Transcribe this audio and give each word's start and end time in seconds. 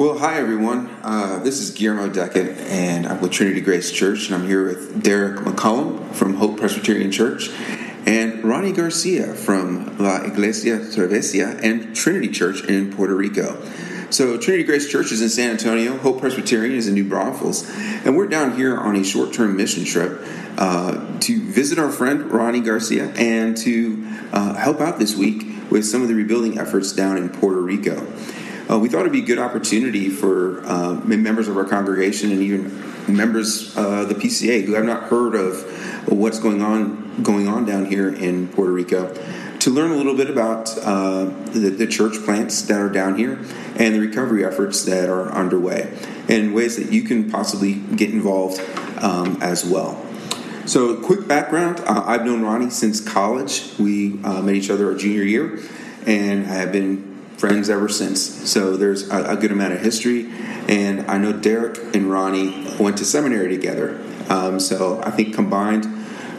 Well, 0.00 0.18
hi 0.18 0.38
everyone. 0.38 0.88
Uh, 1.02 1.40
this 1.40 1.60
is 1.60 1.72
Guillermo 1.72 2.08
Deckett, 2.08 2.56
and 2.70 3.06
I'm 3.06 3.20
with 3.20 3.32
Trinity 3.32 3.60
Grace 3.60 3.92
Church, 3.92 4.30
and 4.30 4.34
I'm 4.34 4.46
here 4.46 4.64
with 4.64 5.02
Derek 5.02 5.40
McCollum 5.40 6.14
from 6.14 6.36
Hope 6.36 6.56
Presbyterian 6.56 7.12
Church, 7.12 7.50
and 8.06 8.42
Ronnie 8.42 8.72
Garcia 8.72 9.34
from 9.34 9.98
La 9.98 10.22
Iglesia 10.22 10.78
Travesia 10.78 11.62
and 11.62 11.94
Trinity 11.94 12.28
Church 12.28 12.64
in 12.64 12.90
Puerto 12.94 13.14
Rico. 13.14 13.62
So, 14.08 14.38
Trinity 14.38 14.64
Grace 14.64 14.90
Church 14.90 15.12
is 15.12 15.20
in 15.20 15.28
San 15.28 15.50
Antonio, 15.50 15.98
Hope 15.98 16.20
Presbyterian 16.20 16.76
is 16.76 16.88
in 16.88 16.94
New 16.94 17.06
Braunfels, 17.06 17.68
and 18.06 18.16
we're 18.16 18.26
down 18.26 18.56
here 18.56 18.78
on 18.78 18.96
a 18.96 19.04
short 19.04 19.34
term 19.34 19.54
mission 19.54 19.84
trip 19.84 20.18
uh, 20.56 21.18
to 21.18 21.42
visit 21.42 21.78
our 21.78 21.90
friend 21.90 22.32
Ronnie 22.32 22.60
Garcia 22.60 23.10
and 23.16 23.54
to 23.58 24.02
uh, 24.32 24.54
help 24.54 24.80
out 24.80 24.98
this 24.98 25.14
week 25.14 25.70
with 25.70 25.84
some 25.84 26.00
of 26.00 26.08
the 26.08 26.14
rebuilding 26.14 26.58
efforts 26.58 26.90
down 26.90 27.18
in 27.18 27.28
Puerto 27.28 27.60
Rico. 27.60 28.10
Uh, 28.70 28.78
we 28.78 28.88
thought 28.88 29.00
it'd 29.00 29.12
be 29.12 29.22
a 29.22 29.24
good 29.24 29.38
opportunity 29.38 30.08
for 30.08 30.64
uh, 30.64 30.94
members 31.04 31.48
of 31.48 31.56
our 31.56 31.64
congregation 31.64 32.30
and 32.30 32.40
even 32.40 33.12
members 33.12 33.76
of 33.76 33.84
uh, 33.84 34.04
the 34.04 34.14
PCA 34.14 34.64
who 34.64 34.74
have 34.74 34.84
not 34.84 35.04
heard 35.04 35.34
of 35.34 36.08
what's 36.08 36.38
going 36.38 36.62
on 36.62 37.22
going 37.22 37.48
on 37.48 37.64
down 37.64 37.84
here 37.84 38.08
in 38.14 38.46
Puerto 38.48 38.70
Rico 38.70 39.12
to 39.58 39.70
learn 39.70 39.90
a 39.90 39.96
little 39.96 40.16
bit 40.16 40.30
about 40.30 40.76
uh, 40.78 41.24
the, 41.46 41.74
the, 41.76 41.86
church 41.86 42.14
plants 42.24 42.62
that 42.62 42.80
are 42.80 42.88
down 42.88 43.18
here 43.18 43.32
and 43.76 43.94
the 43.94 44.00
recovery 44.00 44.44
efforts 44.44 44.84
that 44.84 45.10
are 45.10 45.30
underway 45.32 45.92
and 46.28 46.54
ways 46.54 46.76
that 46.76 46.92
you 46.92 47.02
can 47.02 47.30
possibly 47.30 47.74
get 47.74 48.10
involved 48.10 48.60
um, 49.02 49.36
as 49.42 49.64
well. 49.64 50.02
So, 50.64 50.96
quick 51.02 51.26
background 51.26 51.80
uh, 51.80 52.04
I've 52.06 52.24
known 52.24 52.42
Ronnie 52.42 52.70
since 52.70 53.00
college. 53.00 53.72
We 53.78 54.22
uh, 54.22 54.40
met 54.40 54.54
each 54.54 54.70
other 54.70 54.86
our 54.86 54.94
junior 54.94 55.24
year, 55.24 55.58
and 56.06 56.46
I 56.46 56.54
have 56.54 56.70
been 56.70 57.09
friends 57.40 57.70
ever 57.70 57.88
since. 57.88 58.20
So 58.48 58.76
there's 58.76 59.08
a, 59.08 59.30
a, 59.30 59.36
good 59.36 59.50
amount 59.50 59.72
of 59.72 59.80
history. 59.80 60.30
And 60.68 61.10
I 61.10 61.16
know 61.16 61.32
Derek 61.32 61.78
and 61.96 62.10
Ronnie 62.10 62.66
went 62.78 62.98
to 62.98 63.04
seminary 63.06 63.48
together. 63.48 63.98
Um, 64.28 64.60
so 64.60 65.02
I 65.02 65.10
think 65.10 65.34
combined, 65.34 65.86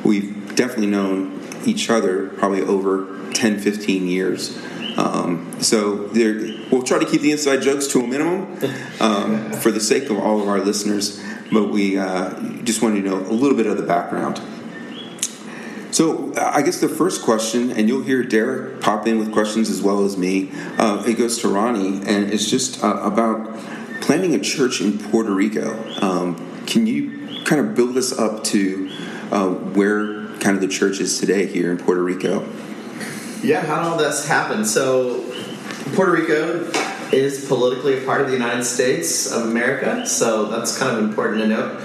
we've 0.06 0.56
definitely 0.56 0.88
known 0.88 1.42
each 1.66 1.90
other 1.90 2.30
probably 2.30 2.62
over 2.62 3.31
10, 3.34 3.59
15 3.59 4.08
years. 4.08 4.58
Um, 4.95 5.59
so 5.59 6.09
we'll 6.72 6.84
try 6.84 7.00
to 7.00 7.06
keep 7.06 7.22
the 7.22 7.31
inside 7.31 7.64
jokes 7.64 7.88
to 7.88 8.02
a 8.02 8.08
minimum 8.08 8.59
um, 9.00 9.52
for 9.53 9.72
the 9.72 9.80
sake 9.80 10.09
of 10.12 10.20
all 10.20 10.40
of 10.40 10.47
our 10.47 10.59
listeners. 10.59 11.20
But 11.52 11.70
we 11.70 11.97
uh, 11.97 12.40
just 12.64 12.84
wanted 12.84 13.02
to 13.02 13.09
know 13.09 13.18
a 13.18 13.34
little 13.34 13.58
bit 13.58 13.66
of 13.66 13.78
the 13.78 13.84
background. 13.84 14.40
So 15.92 16.34
I 16.38 16.61
guess 16.61 16.80
the 16.80 16.88
first 16.88 17.22
question, 17.22 17.72
and 17.72 17.89
you'll 17.89 18.03
hear 18.03 18.23
Derek 18.23 18.80
pop 18.80 19.08
in 19.08 19.20
with 19.20 19.34
questions 19.34 19.70
as 19.70 19.81
well 19.81 20.06
as 20.06 20.17
me. 20.17 20.50
Uh, 20.78 21.03
it 21.06 21.17
goes 21.17 21.39
to 21.39 21.50
Ronnie, 21.50 22.02
and 22.06 22.31
it's 22.31 22.50
just 22.50 22.81
uh, 22.81 23.02
about 23.03 23.58
planning 24.00 24.34
a 24.34 24.39
church 24.39 24.80
in 24.80 24.97
Puerto 24.97 25.34
Rico. 25.34 25.78
Um, 26.02 26.64
can 26.66 26.88
you 26.88 27.44
kind 27.44 27.59
of 27.59 27.75
build 27.75 27.97
us 27.97 28.17
up 28.17 28.44
to 28.45 28.89
uh, 29.31 29.50
where 29.50 30.28
kind 30.38 30.56
of 30.56 30.62
the 30.62 30.67
church 30.69 31.02
is 31.02 31.19
today 31.19 31.45
here 31.45 31.72
in 31.72 31.78
Puerto 31.78 32.02
Rico? 32.02 32.47
Yeah, 33.44 33.66
how 33.66 33.81
all 33.89 33.97
this 33.97 34.25
happen? 34.25 34.64
So 34.64 35.25
Puerto 35.94 36.14
Rico 36.14 36.72
is 37.12 37.45
politically 37.47 38.02
a 38.02 38.06
part 38.06 38.22
of 38.22 38.28
the 38.28 38.34
United 38.34 38.64
States 38.64 39.30
of 39.30 39.44
America, 39.44 40.06
so 40.08 40.45
that's 40.45 40.78
kind 40.78 40.97
of 40.97 41.03
important 41.03 41.42
to 41.42 41.47
note. 41.47 41.81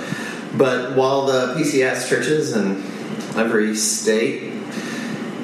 But 0.56 0.96
while 0.96 1.26
the 1.26 1.54
PCA 1.54 2.08
churches 2.08 2.52
and 2.52 2.84
every 3.38 3.74
state 3.74 4.42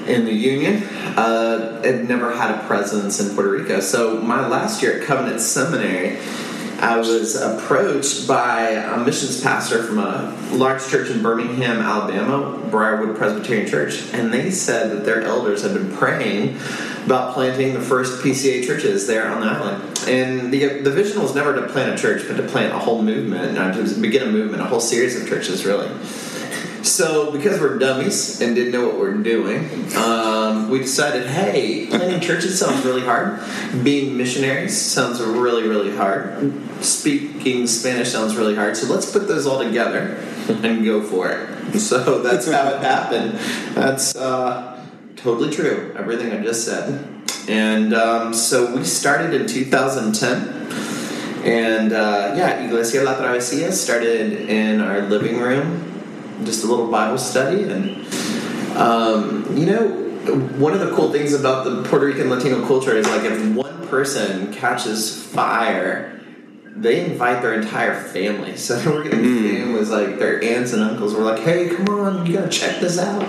in 0.07 0.25
the 0.25 0.33
Union. 0.33 0.83
Uh, 1.17 1.81
never 2.05 2.35
had 2.35 2.55
a 2.55 2.67
presence 2.67 3.21
in 3.21 3.35
Puerto 3.35 3.51
Rico. 3.51 3.81
So 3.81 4.21
my 4.21 4.47
last 4.47 4.83
year 4.83 5.01
at 5.01 5.07
Covenant 5.07 5.41
Seminary, 5.41 6.19
I 6.81 6.97
was 6.99 7.37
approached 7.37 8.27
by 8.27 8.71
a 8.71 8.99
missions 8.99 9.41
pastor 9.41 9.85
from 9.85 9.99
a 9.99 10.37
large 10.51 10.85
church 10.89 11.11
in 11.11 11.23
Birmingham, 11.23 11.79
Alabama, 11.79 12.59
Briarwood 12.71 13.17
Presbyterian 13.17 13.69
Church, 13.69 14.13
and 14.13 14.35
they 14.35 14.51
said 14.51 14.91
that 14.91 15.05
their 15.05 15.23
elders 15.23 15.63
had 15.63 15.75
been 15.75 15.95
praying 15.97 16.57
about 17.05 17.35
planting 17.35 17.75
the 17.75 17.81
first 17.81 18.23
PCA 18.23 18.67
churches 18.67 19.07
there 19.07 19.29
on 19.29 19.41
the 19.41 19.47
island. 19.47 19.99
And 20.09 20.53
the, 20.53 20.81
the 20.81 20.91
vision 20.91 21.23
was 21.23 21.35
never 21.37 21.55
to 21.55 21.69
plant 21.69 21.97
a 21.97 22.03
church, 22.03 22.25
but 22.27 22.37
to 22.37 22.43
plant 22.49 22.75
a 22.75 22.79
whole 22.79 23.03
movement, 23.03 23.55
to 23.55 24.01
begin 24.01 24.27
a 24.27 24.33
movement, 24.33 24.63
a 24.63 24.67
whole 24.67 24.81
series 24.81 25.21
of 25.21 25.29
churches, 25.29 25.65
really. 25.65 25.89
So, 26.83 27.31
because 27.31 27.61
we're 27.61 27.79
dummies 27.79 28.41
and 28.41 28.57
didn't 28.57 28.73
know 28.73 28.89
what 28.89 28.99
we 28.99 29.07
are 29.07 29.15
doing, 29.15 29.95
um, 29.97 30.69
we 30.69 30.81
decided, 30.81 31.29
hey, 31.29 31.87
planning 31.87 32.21
churches 32.21 32.59
sounds 32.59 32.85
really 32.85 33.03
hard. 33.03 33.41
Being 33.85 34.17
missionaries 34.17 34.81
sounds 34.81 35.21
really, 35.21 35.69
really 35.69 35.97
hard. 35.97 36.53
Speaking 36.83 37.69
Spanish 37.69 38.11
sounds 38.11 38.37
really 38.37 38.57
hard. 38.57 38.77
So 38.77 38.93
let's 38.93 39.11
put 39.11 39.29
those 39.29 39.47
all 39.47 39.63
together 39.63 40.17
and 40.49 40.85
go 40.85 41.03
for 41.03 41.31
it. 41.31 41.79
So 41.79 42.21
that's 42.21 42.51
how 42.51 42.71
it 42.71 42.81
happened. 42.81 43.39
That's 43.75 44.17
uh, 44.17 44.85
totally 45.17 45.55
true. 45.55 45.95
Everything 45.97 46.33
I 46.33 46.43
just 46.43 46.65
said. 46.65 47.07
And 47.49 47.95
um, 47.95 48.35
so 48.35 48.75
we 48.75 48.85
started 48.85 49.41
in 49.41 49.47
2010. 49.47 50.69
And 51.45 51.93
uh, 51.93 52.35
yeah, 52.37 52.65
Iglesia 52.65 53.05
La 53.05 53.15
Travesia 53.15 53.73
started 53.73 54.51
in 54.51 54.81
our 54.81 55.03
living 55.03 55.39
room 55.39 55.92
just 56.45 56.65
a 56.65 56.67
little 56.67 56.91
Bible 56.91 57.19
study. 57.19 57.65
And, 57.65 58.07
um, 58.77 59.57
you 59.57 59.67
know, 59.67 59.89
one 60.59 60.73
of 60.73 60.81
the 60.81 60.95
cool 60.95 61.11
things 61.11 61.33
about 61.33 61.65
the 61.65 61.83
Puerto 61.83 62.07
Rican 62.07 62.31
Latino 62.31 62.67
culture 62.67 62.97
is 62.97 63.07
like 63.09 63.25
if 63.25 63.55
one 63.55 63.87
person 63.89 64.53
catches 64.53 65.23
fire, 65.25 66.21
they 66.65 67.05
invite 67.05 67.43
their 67.43 67.55
entire 67.55 67.95
family. 67.95 68.57
So 68.63 68.79
we're 68.87 69.05
getting 69.05 69.21
mm. 69.21 69.79
was 69.79 69.91
like 69.91 70.19
their 70.19 70.43
aunts 70.43 70.73
and 70.73 70.83
uncles 70.83 71.15
were 71.15 71.23
like, 71.23 71.41
"Hey, 71.41 71.69
come 71.69 71.89
on, 71.89 72.25
you 72.25 72.35
gotta 72.35 72.49
check 72.49 72.81
this 72.81 72.99
out." 72.99 73.23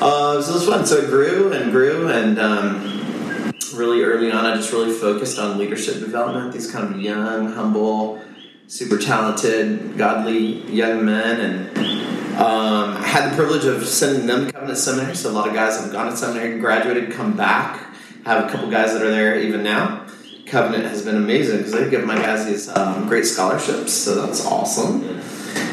Uh, 0.00 0.42
so 0.42 0.50
it 0.50 0.54
was 0.54 0.66
fun. 0.66 0.86
So 0.86 0.96
it 0.96 1.06
grew 1.08 1.52
and 1.52 1.70
grew, 1.70 2.08
and 2.08 2.38
um, 2.38 3.52
really 3.74 4.02
early 4.02 4.32
on, 4.32 4.44
I 4.44 4.56
just 4.56 4.72
really 4.72 4.92
focused 4.92 5.38
on 5.38 5.56
leadership 5.56 6.00
development. 6.00 6.52
These 6.52 6.70
kind 6.70 6.92
of 6.92 7.00
young, 7.00 7.52
humble, 7.52 8.20
super 8.68 8.98
talented, 8.98 9.96
godly 9.96 10.62
young 10.70 11.04
men, 11.04 11.40
and 11.40 12.36
um, 12.36 12.96
had 13.02 13.30
the 13.30 13.36
privilege 13.36 13.64
of 13.64 13.86
sending 13.86 14.26
them 14.26 14.46
to 14.46 14.52
Covenant 14.52 14.78
Seminary, 14.78 15.14
so 15.14 15.30
a 15.30 15.32
lot 15.32 15.48
of 15.48 15.54
guys 15.54 15.80
have 15.80 15.92
gone 15.92 16.10
to 16.10 16.16
seminary, 16.16 16.58
graduated, 16.58 17.12
come 17.12 17.36
back. 17.36 17.82
Have 18.24 18.44
a 18.44 18.50
couple 18.50 18.68
guys 18.70 18.92
that 18.92 19.02
are 19.02 19.10
there 19.10 19.38
even 19.38 19.62
now. 19.62 20.06
Covenant 20.46 20.84
has 20.84 21.04
been 21.04 21.16
amazing 21.16 21.58
because 21.58 21.72
they 21.72 21.88
give 21.88 22.04
my 22.04 22.16
guys 22.16 22.44
these 22.44 22.68
um, 22.68 23.08
great 23.08 23.24
scholarships, 23.24 23.92
so 23.92 24.26
that's 24.26 24.44
awesome. 24.44 25.04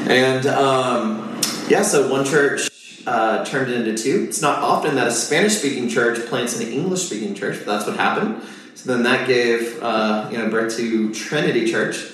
And 0.07 0.45
um, 0.45 1.41
yeah, 1.67 1.81
so 1.81 2.11
one 2.11 2.25
church 2.25 2.69
uh, 3.07 3.43
turned 3.43 3.71
into 3.71 3.97
two. 4.01 4.25
It's 4.27 4.41
not 4.41 4.59
often 4.59 4.95
that 4.95 5.07
a 5.07 5.11
Spanish 5.11 5.57
speaking 5.57 5.89
church 5.89 6.19
plants 6.27 6.59
an 6.59 6.67
English 6.67 7.01
speaking 7.01 7.33
church, 7.35 7.57
but 7.57 7.65
that's 7.65 7.87
what 7.87 7.97
happened. 7.97 8.43
So 8.75 8.93
then 8.93 9.03
that 9.03 9.27
gave 9.27 9.81
uh, 9.81 10.29
you 10.31 10.37
know 10.37 10.49
birth 10.49 10.75
to 10.77 11.13
Trinity 11.13 11.69
Church, 11.69 12.05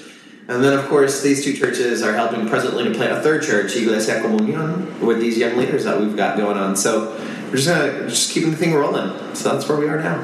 and 0.50 0.64
then, 0.64 0.74
of 0.74 0.88
course, 0.88 1.22
these 1.22 1.44
two 1.44 1.54
churches 1.54 2.02
are 2.02 2.14
helping 2.14 2.50
presently 2.50 2.84
to 2.84 2.92
plant 2.92 3.12
a 3.12 3.22
third 3.22 3.44
church, 3.44 3.76
Iglesia 3.76 4.16
Comunión, 4.16 5.00
with 5.00 5.20
these 5.20 5.38
young 5.38 5.56
leaders 5.56 5.84
that 5.84 6.00
we've 6.00 6.18
got 6.18 6.38
going 6.38 6.58
on. 6.58 6.76
So 6.76 7.12
we're 7.46 7.58
just 7.58 7.68
gonna 7.68 8.10
just 8.10 8.32
keeping 8.32 8.50
the 8.50 8.58
thing 8.58 8.74
rolling. 8.74 9.36
So 9.36 9.54
that's 9.54 9.70
where 9.70 9.78
we 9.78 9.88
are 9.88 10.02
now. 10.02 10.18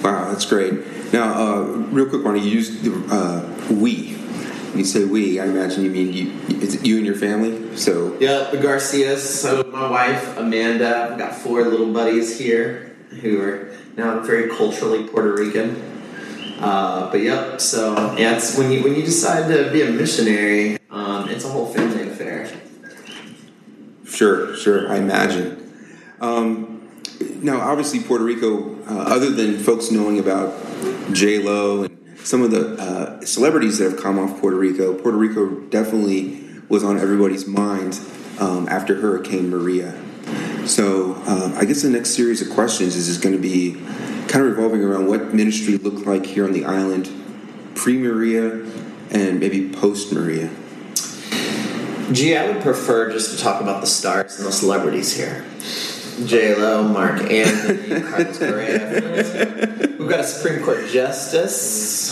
Wow, 0.00 0.30
that's 0.30 0.46
great. 0.46 1.12
Now, 1.12 1.34
uh, 1.34 1.62
real 1.90 2.08
quick, 2.08 2.24
Ronnie, 2.24 2.40
you 2.40 2.50
use 2.50 2.80
the 2.82 2.92
uh, 3.10 3.74
we. 3.74 4.12
When 4.12 4.78
you 4.78 4.84
say 4.84 5.04
we, 5.04 5.40
I 5.40 5.46
imagine 5.46 5.82
you 5.82 5.90
mean 5.90 6.12
you, 6.12 6.58
is 6.58 6.76
it 6.76 6.86
you 6.86 6.98
and 6.98 7.04
your 7.04 7.16
family? 7.16 7.76
So 7.76 8.16
yeah, 8.20 8.50
the 8.52 8.58
Garcias. 8.58 9.40
So 9.40 9.64
my 9.64 9.90
wife 9.90 10.38
Amanda. 10.38 11.10
I've 11.10 11.18
got 11.18 11.34
four 11.34 11.64
little 11.64 11.92
buddies 11.92 12.38
here 12.38 12.94
who 13.22 13.40
are 13.40 13.72
now 13.96 14.20
very 14.20 14.48
culturally 14.50 15.08
Puerto 15.08 15.34
Rican. 15.34 15.95
Uh, 16.58 17.10
but 17.10 17.20
yep. 17.20 17.60
So 17.60 18.14
yeah, 18.16 18.36
it's 18.36 18.56
when 18.56 18.70
you 18.70 18.82
when 18.82 18.94
you 18.94 19.02
decide 19.02 19.48
to 19.48 19.70
be 19.70 19.82
a 19.82 19.90
missionary, 19.90 20.78
um, 20.90 21.28
it's 21.28 21.44
a 21.44 21.48
whole 21.48 21.66
family 21.66 22.08
affair. 22.08 22.50
Sure, 24.06 24.56
sure. 24.56 24.90
I 24.90 24.96
imagine. 24.96 25.62
Um, 26.20 26.88
now, 27.42 27.60
obviously, 27.60 28.00
Puerto 28.00 28.24
Rico. 28.24 28.74
Uh, 28.84 29.04
other 29.08 29.30
than 29.30 29.58
folks 29.58 29.90
knowing 29.90 30.18
about 30.18 30.54
J 31.12 31.42
Lo 31.42 31.82
and 31.82 32.18
some 32.18 32.42
of 32.42 32.50
the 32.50 32.76
uh, 32.76 33.20
celebrities 33.24 33.78
that 33.78 33.90
have 33.90 34.00
come 34.00 34.18
off 34.18 34.40
Puerto 34.40 34.56
Rico, 34.56 34.94
Puerto 34.94 35.18
Rico 35.18 35.60
definitely 35.68 36.42
was 36.68 36.82
on 36.82 36.98
everybody's 36.98 37.46
mind 37.46 38.00
um, 38.38 38.68
after 38.68 38.96
Hurricane 38.96 39.50
Maria. 39.50 39.94
So, 40.66 41.14
uh, 41.26 41.54
I 41.56 41.64
guess 41.64 41.82
the 41.82 41.90
next 41.90 42.10
series 42.10 42.42
of 42.42 42.50
questions 42.50 42.96
is, 42.96 43.08
is 43.08 43.18
going 43.18 43.34
to 43.34 43.40
be 43.40 43.74
kind 44.26 44.44
of 44.44 44.56
revolving 44.56 44.82
around 44.82 45.06
what 45.06 45.32
ministry 45.32 45.78
looked 45.78 46.06
like 46.06 46.26
here 46.26 46.44
on 46.44 46.52
the 46.52 46.64
island 46.64 47.08
pre 47.76 47.96
Maria 47.96 48.64
and 49.10 49.38
maybe 49.38 49.70
post 49.70 50.12
Maria. 50.12 50.50
Gee, 52.12 52.36
I 52.36 52.50
would 52.50 52.62
prefer 52.62 53.12
just 53.12 53.36
to 53.36 53.42
talk 53.42 53.60
about 53.60 53.80
the 53.80 53.86
stars 53.86 54.38
and 54.38 54.46
the 54.46 54.52
celebrities 54.52 55.16
here. 55.16 55.44
J 56.24 56.56
Lo, 56.56 56.82
Marc 56.82 57.20
Anthony, 57.30 58.00
Carlos 58.08 58.38
Correa. 58.38 59.00
We've 59.98 59.98
got 59.98 60.08
got 60.08 60.20
a 60.20 60.24
Supreme 60.24 60.64
Court 60.64 60.88
justice, 60.88 62.10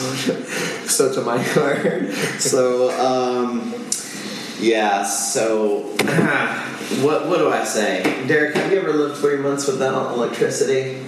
Sotomayor. 0.90 2.12
So, 2.38 2.90
um, 3.00 3.74
yeah. 4.60 5.04
So, 5.04 5.96
what 7.02 7.28
what 7.28 7.38
do 7.38 7.50
I 7.50 7.64
say, 7.64 8.02
Derek? 8.26 8.54
Have 8.56 8.70
you 8.70 8.78
ever 8.78 8.92
lived 8.92 9.16
three 9.18 9.38
months 9.38 9.66
without 9.66 10.12
electricity? 10.12 11.02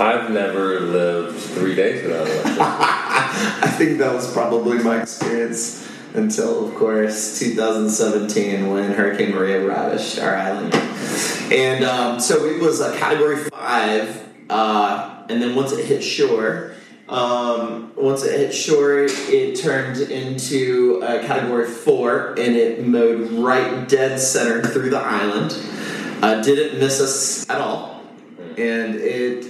I've 0.00 0.30
never 0.30 0.80
lived 0.80 1.38
three 1.38 1.74
days 1.74 2.04
without 2.06 2.26
electricity. 2.26 2.60
I 2.60 3.74
think 3.76 3.98
that 3.98 4.14
was 4.14 4.32
probably 4.32 4.78
my 4.78 5.02
experience 5.02 5.88
until, 6.14 6.68
of 6.68 6.74
course, 6.76 7.38
2017 7.40 8.70
when 8.70 8.92
Hurricane 8.92 9.34
Maria 9.34 9.66
ravished 9.66 10.18
our 10.20 10.36
island. 10.36 10.74
And 11.52 11.84
um, 11.84 12.20
so 12.20 12.44
it 12.44 12.60
was 12.60 12.80
a 12.80 12.96
Category 12.96 13.36
Five, 13.36 14.28
uh, 14.48 15.24
and 15.28 15.42
then 15.42 15.54
once 15.56 15.72
it 15.72 15.84
hit 15.84 16.02
shore. 16.02 16.74
Um, 17.08 17.92
once 17.96 18.22
it 18.22 18.38
hit 18.38 18.54
shore, 18.54 19.06
it 19.08 19.56
turned 19.56 19.98
into 19.98 21.00
a 21.02 21.26
Category 21.26 21.66
Four, 21.66 22.30
and 22.30 22.54
it 22.54 22.86
mowed 22.86 23.30
right 23.32 23.88
dead 23.88 24.20
center 24.20 24.62
through 24.62 24.90
the 24.90 24.98
island. 24.98 25.56
Uh, 26.22 26.42
didn't 26.42 26.78
miss 26.78 27.00
us 27.00 27.48
at 27.48 27.60
all, 27.60 28.02
and 28.58 28.96
it 28.96 29.46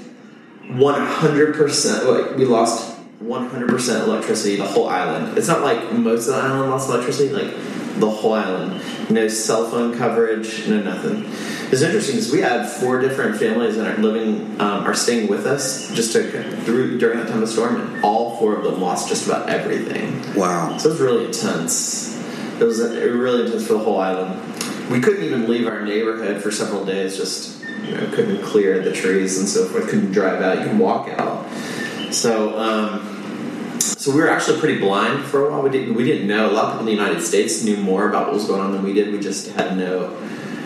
100%. 0.62 2.26
Like 2.26 2.36
we 2.36 2.44
lost 2.44 2.96
100% 3.22 4.04
electricity, 4.04 4.56
the 4.56 4.66
whole 4.66 4.88
island. 4.88 5.36
It's 5.36 5.48
not 5.48 5.62
like 5.62 5.92
most 5.92 6.28
of 6.28 6.34
the 6.34 6.40
island 6.40 6.70
lost 6.70 6.88
electricity, 6.88 7.30
like 7.32 7.52
the 8.00 8.10
whole 8.10 8.34
island. 8.34 8.82
No 9.10 9.28
cell 9.28 9.70
phone 9.70 9.96
coverage, 9.96 10.66
no 10.68 10.80
nothing. 10.80 11.24
It's 11.70 11.82
interesting 11.82 12.16
because 12.16 12.32
we 12.32 12.40
had 12.40 12.66
four 12.66 12.98
different 13.00 13.38
families 13.38 13.76
that 13.76 13.98
are 13.98 14.02
living, 14.02 14.60
um, 14.60 14.84
are 14.84 14.94
staying 14.94 15.28
with 15.28 15.46
us 15.46 15.94
just 15.94 16.12
to, 16.12 16.56
through 16.62 16.98
during 16.98 17.18
that 17.18 17.28
time 17.28 17.42
of 17.42 17.48
storm, 17.48 17.80
and 17.80 18.04
all 18.04 18.36
four 18.38 18.56
of 18.56 18.64
them 18.64 18.80
lost 18.80 19.08
just 19.08 19.26
about 19.26 19.48
everything. 19.50 20.34
Wow. 20.34 20.78
So 20.78 20.88
it 20.88 20.92
was 20.92 21.00
really 21.00 21.26
intense. 21.26 22.16
It 22.60 22.64
was 22.64 22.80
really 22.80 23.44
intense 23.44 23.66
for 23.66 23.74
the 23.74 23.80
whole 23.80 24.00
island. 24.00 24.40
We 24.90 25.00
couldn't 25.00 25.22
even 25.24 25.48
leave 25.48 25.66
our 25.66 25.82
neighborhood 25.82 26.42
for 26.42 26.50
several 26.50 26.84
days. 26.84 27.16
Just 27.16 27.62
you 27.84 27.94
know, 27.94 28.06
couldn't 28.12 28.42
clear 28.42 28.82
the 28.82 28.92
trees 28.92 29.38
and 29.38 29.48
so 29.48 29.66
forth. 29.66 29.88
Couldn't 29.88 30.12
drive 30.12 30.40
out. 30.42 30.58
You 30.58 30.64
can 30.64 30.78
walk 30.78 31.08
out. 31.10 31.46
So, 32.10 32.58
um, 32.58 33.17
so 34.08 34.14
we 34.14 34.22
were 34.22 34.30
actually 34.30 34.58
pretty 34.58 34.80
blind 34.80 35.22
for 35.26 35.46
a 35.46 35.50
while. 35.50 35.60
We 35.60 35.68
didn't 35.68 35.94
we 35.94 36.02
didn't 36.02 36.26
know. 36.26 36.50
A 36.50 36.52
lot 36.52 36.64
of 36.64 36.70
people 36.72 36.88
in 36.88 36.96
the 36.96 37.02
United 37.02 37.22
States 37.22 37.62
knew 37.62 37.76
more 37.76 38.08
about 38.08 38.28
what 38.28 38.34
was 38.36 38.46
going 38.46 38.62
on 38.62 38.72
than 38.72 38.82
we 38.82 38.94
did. 38.94 39.12
We 39.12 39.20
just 39.20 39.50
had 39.50 39.76
no. 39.76 40.16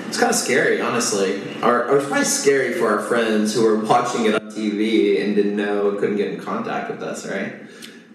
It's 0.06 0.16
kind 0.16 0.30
of 0.30 0.36
scary, 0.36 0.80
honestly. 0.80 1.42
Or, 1.60 1.86
or 1.86 1.92
it 1.92 1.94
was 1.96 2.06
probably 2.06 2.24
scary 2.24 2.74
for 2.74 2.86
our 2.88 3.00
friends 3.00 3.52
who 3.52 3.64
were 3.64 3.84
watching 3.84 4.26
it 4.26 4.34
on 4.34 4.42
TV 4.52 5.24
and 5.24 5.34
didn't 5.34 5.56
know, 5.56 5.88
and 5.88 5.98
couldn't 5.98 6.18
get 6.18 6.32
in 6.32 6.40
contact 6.40 6.88
with 6.88 7.02
us. 7.02 7.26
Right? 7.26 7.54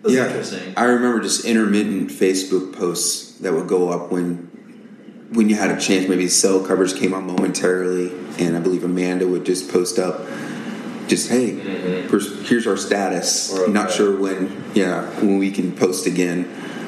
Was 0.02 0.14
yeah, 0.14 0.28
interesting. 0.28 0.74
I 0.78 0.86
remember 0.86 1.20
just 1.20 1.44
intermittent 1.44 2.10
Facebook 2.10 2.74
posts 2.78 3.40
that 3.40 3.52
would 3.52 3.68
go 3.68 3.90
up 3.90 4.10
when 4.10 4.48
when 5.34 5.50
you 5.50 5.58
had 5.58 5.72
a 5.72 5.78
chance. 5.78 6.08
Maybe 6.08 6.30
cell 6.30 6.66
coverage 6.66 6.96
came 6.96 7.14
on 7.14 7.28
momentarily, 7.28 8.14
and 8.40 8.56
I 8.56 8.62
believe 8.62 8.86
Amanda 8.86 9.28
would 9.28 9.46
just 9.46 9.70
post 9.70 10.00
up, 10.00 10.22
just 11.08 11.30
hey, 11.30 11.52
Mhm. 11.54 12.46
here's, 12.46 12.68
our 12.68 12.78
status. 12.78 13.52
We're 13.54 13.68
Not 13.68 13.92
sure 13.92 14.16
when, 14.16 14.50
yeah, 14.74 15.06
when 15.20 15.38
we 15.38 15.52
can 15.52 15.72
post 15.72 16.06
again. 16.06 16.46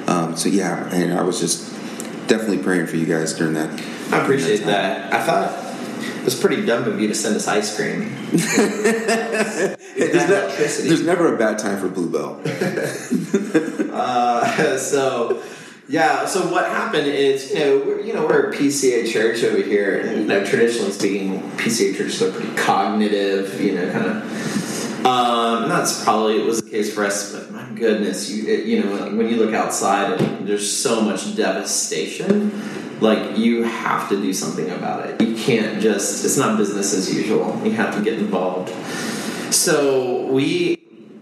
Um, 0.08 0.36
so 0.36 0.50
yeah, 0.50 0.90
and 0.92 1.14
I 1.14 1.22
was 1.24 1.40
just 1.40 1.66
definitely 2.28 2.60
praying 2.60 2.88
for 2.88 2.96
you 2.98 3.06
guys 3.06 3.34
during 3.34 3.54
that. 3.54 3.70
I 4.12 4.22
appreciate 4.22 4.58
time. 4.60 4.68
that. 4.68 5.14
I 5.14 5.24
thought 5.24 5.66
it 6.20 6.26
was 6.26 6.36
pretty 6.36 6.66
dumb 6.66 6.84
of 6.86 7.00
you 7.00 7.08
to 7.08 7.16
send 7.16 7.36
us 7.36 7.48
ice 7.48 7.76
cream. 7.76 8.12
There's, 10.00 10.84
there's 10.84 11.04
never 11.06 11.34
a 11.36 11.38
bad 11.38 11.60
time 11.60 11.80
for 11.80 11.88
Bluebell. 11.90 12.42
Uh, 13.92 14.78
so, 14.78 15.42
yeah. 15.90 16.26
So 16.26 16.52
what 16.52 16.68
happened 16.68 17.08
is, 17.08 17.52
you 17.52 17.60
know, 17.60 17.78
we're, 17.80 18.02
you 18.02 18.14
know, 18.14 18.26
we're 18.26 18.52
a 18.52 18.56
PCA 18.56 19.12
church 19.12 19.44
over 19.44 19.62
here, 19.62 20.00
and 20.00 20.22
you 20.22 20.28
know, 20.28 20.46
traditionally 20.46 20.92
speaking, 20.92 21.42
PCA 21.58 21.98
churches 21.98 22.22
are 22.22 22.32
pretty 22.32 22.56
cognitive, 22.56 23.60
you 23.60 23.74
know, 23.74 23.92
kind 23.92 24.06
of. 24.06 25.06
Um, 25.06 25.64
and 25.64 25.72
that's 25.72 26.04
probably 26.04 26.40
it 26.40 26.46
was 26.46 26.62
the 26.62 26.70
case 26.70 26.94
for 26.94 27.06
us. 27.06 27.34
But 27.34 27.52
my 27.52 27.68
goodness, 27.74 28.30
you 28.30 28.48
it, 28.48 28.66
you 28.66 28.84
know, 28.84 29.16
when 29.16 29.30
you 29.30 29.38
look 29.38 29.56
outside, 29.56 30.20
there's 30.46 30.72
so 30.72 31.02
much 31.02 31.36
devastation. 31.36 32.52
Like 33.02 33.38
you 33.38 33.64
have 33.64 34.10
to 34.10 34.22
do 34.22 34.32
something 34.32 34.70
about 34.70 35.08
it. 35.08 35.22
You 35.22 35.36
can't 35.36 35.82
just. 35.82 36.24
It's 36.24 36.38
not 36.38 36.58
business 36.58 36.94
as 36.94 37.14
usual. 37.14 37.60
You 37.64 37.72
have 37.72 37.96
to 37.96 38.02
get 38.04 38.20
involved. 38.20 38.70
So 39.54 40.28
we 40.28 40.76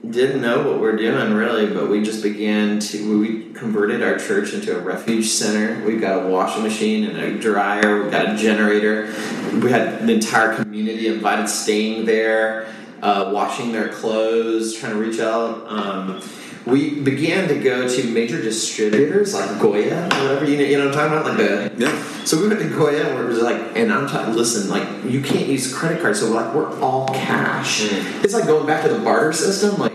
didn't 0.09 0.41
know 0.41 0.69
what 0.69 0.79
we're 0.79 0.95
doing 0.95 1.33
really, 1.33 1.67
but 1.73 1.89
we 1.89 2.01
just 2.01 2.23
began 2.23 2.79
to. 2.79 3.19
We 3.19 3.53
converted 3.53 4.03
our 4.03 4.17
church 4.17 4.53
into 4.53 4.75
a 4.77 4.79
refuge 4.79 5.27
center. 5.27 5.83
We've 5.85 6.01
got 6.01 6.25
a 6.25 6.27
washing 6.27 6.63
machine 6.63 7.05
and 7.05 7.17
a 7.17 7.37
dryer. 7.37 8.03
We've 8.03 8.11
got 8.11 8.33
a 8.33 8.37
generator. 8.37 9.13
We 9.53 9.71
had 9.71 10.05
the 10.07 10.13
entire 10.13 10.55
community 10.55 11.07
invited, 11.07 11.49
staying 11.49 12.05
there, 12.05 12.67
uh, 13.01 13.31
washing 13.33 13.71
their 13.71 13.89
clothes, 13.89 14.75
trying 14.75 14.93
to 14.93 14.99
reach 14.99 15.19
out. 15.19 15.65
Um, 15.67 16.21
we 16.65 16.99
began 16.99 17.47
to 17.47 17.57
go 17.59 17.87
to 17.87 18.03
major 18.09 18.41
distributors 18.41 19.33
like 19.33 19.59
Goya, 19.59 20.03
whatever 20.03 20.45
you 20.45 20.57
know, 20.57 20.63
you 20.63 20.77
know 20.77 20.87
what 20.87 20.97
I'm 20.97 21.11
talking 21.11 21.33
about, 21.33 21.65
like 21.65 21.77
the 21.77 21.85
Yeah. 21.85 22.25
so 22.25 22.41
we 22.41 22.49
went 22.49 22.59
to 22.59 22.67
Goya 22.69 23.07
and 23.07 23.15
we're 23.15 23.29
just 23.29 23.41
like, 23.41 23.77
and 23.77 23.91
I'm 23.91 24.05
talking, 24.05 24.35
listen, 24.35 24.69
like 24.69 24.85
you 25.05 25.21
can't 25.21 25.47
use 25.47 25.73
credit 25.73 26.01
cards, 26.01 26.19
so 26.19 26.29
we're 26.29 26.41
like, 26.41 26.53
we're 26.53 26.77
all 26.81 27.07
cash. 27.07 27.83
Mm. 27.83 28.23
It's 28.23 28.33
like 28.33 28.47
going 28.47 28.67
back 28.67 28.83
to 28.83 28.89
the 28.89 28.99
barter 28.99 29.31
system. 29.31 29.77
Like 29.77 29.93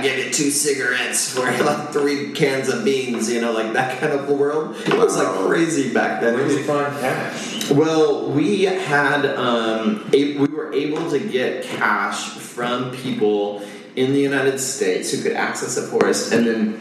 I 0.00 0.02
give 0.02 0.24
you 0.24 0.32
two 0.32 0.50
cigarettes 0.50 1.30
for 1.30 1.42
like 1.64 1.90
three 1.90 2.32
cans 2.32 2.68
of 2.68 2.84
beans, 2.84 3.30
you 3.30 3.40
know, 3.40 3.52
like 3.52 3.74
that 3.74 4.00
kind 4.00 4.12
of 4.12 4.28
world. 4.30 4.76
It 4.86 4.96
was 4.96 5.16
like 5.16 5.28
crazy 5.46 5.92
back 5.92 6.22
then. 6.22 6.34
Where 6.34 6.48
did 6.48 6.58
you 6.58 6.64
find 6.64 6.92
cash? 6.98 7.70
Well, 7.70 8.30
we 8.30 8.62
had 8.64 9.26
um, 9.26 10.08
a, 10.14 10.38
we 10.38 10.46
were 10.46 10.72
able 10.72 11.10
to 11.10 11.18
get 11.18 11.64
cash 11.64 12.30
from 12.30 12.92
people 12.92 13.62
in 13.94 14.12
the 14.12 14.20
United 14.20 14.58
States 14.58 15.12
who 15.12 15.22
could 15.22 15.32
access 15.32 15.76
it 15.76 15.88
for 15.88 16.06
us, 16.06 16.32
and 16.32 16.46
then 16.46 16.74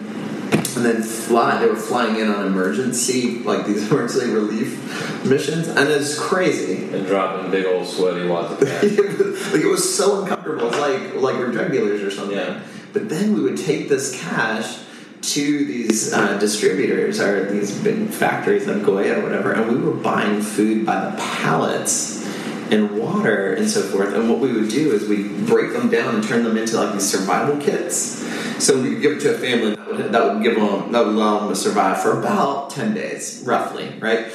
and 0.77 0.85
then 0.85 1.03
fly. 1.03 1.59
They 1.59 1.67
were 1.67 1.75
flying 1.75 2.15
in 2.15 2.31
on 2.31 2.47
emergency 2.47 3.39
like 3.39 3.65
these 3.65 3.85
emergency 3.91 4.31
relief 4.31 5.25
missions, 5.25 5.67
and 5.67 5.89
it's 5.89 6.17
crazy. 6.17 6.85
And 6.95 7.05
dropping 7.05 7.51
big 7.51 7.65
old 7.65 7.85
sweaty 7.85 8.27
wads 8.27 8.53
of 8.53 8.59
cash. 8.67 8.83
like 9.51 9.61
it 9.61 9.69
was 9.69 9.93
so 9.97 10.21
uncomfortable. 10.21 10.69
It's 10.69 10.79
like 10.79 11.15
like 11.15 11.35
we're 11.35 11.51
drug 11.51 11.71
dealers 11.71 12.01
or 12.01 12.11
something. 12.11 12.37
Yeah. 12.37 12.61
But 12.93 13.09
then 13.09 13.33
we 13.33 13.41
would 13.41 13.57
take 13.57 13.89
this 13.89 14.19
cash 14.19 14.79
to 15.21 15.65
these 15.65 16.13
uh, 16.13 16.37
distributors 16.39 17.19
or 17.19 17.51
these 17.51 17.77
big 17.83 18.07
factories 18.09 18.67
in 18.67 18.83
Goya 18.83 19.19
or 19.19 19.23
whatever, 19.23 19.51
and 19.51 19.69
we 19.69 19.77
were 19.77 19.93
buying 19.93 20.41
food 20.41 20.85
by 20.85 21.09
the 21.09 21.17
pallets 21.17 22.25
and 22.71 22.97
water 22.97 23.53
and 23.53 23.69
so 23.69 23.81
forth. 23.81 24.13
And 24.13 24.29
what 24.29 24.39
we 24.39 24.53
would 24.53 24.69
do 24.69 24.91
is 24.93 25.07
we 25.09 25.27
break 25.45 25.73
them 25.73 25.89
down 25.89 26.15
and 26.15 26.23
turn 26.23 26.43
them 26.43 26.55
into 26.57 26.77
like 26.77 26.93
these 26.93 27.09
survival 27.09 27.57
kits. 27.57 28.25
So 28.63 28.81
we 28.81 28.93
could 28.93 29.01
give 29.01 29.11
it 29.17 29.19
to 29.21 29.35
a 29.35 29.37
family 29.37 29.75
that 29.75 29.87
would, 29.87 30.11
that 30.11 30.33
would 30.33 30.43
give 30.43 30.55
them 30.55 30.91
that 30.91 31.05
would 31.05 31.15
allow 31.15 31.39
them 31.39 31.49
to 31.49 31.55
survive 31.55 32.01
for 32.01 32.19
about 32.19 32.69
ten 32.69 32.93
days, 32.93 33.43
roughly, 33.45 33.89
right? 33.99 34.31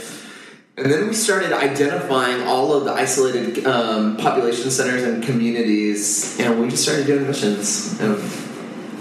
And 0.77 0.91
then 0.91 1.07
we 1.07 1.15
started 1.15 1.53
identifying 1.53 2.43
all 2.43 2.73
of 2.73 2.85
the 2.85 2.93
isolated 2.93 3.65
um, 3.65 4.17
population 4.17 4.71
centers 4.71 5.05
and 5.05 5.23
communities, 5.23 6.39
and 6.41 6.61
we 6.61 6.69
just 6.69 6.83
started 6.83 7.07
doing 7.07 7.27
missions. 7.27 8.01
And 8.01 8.19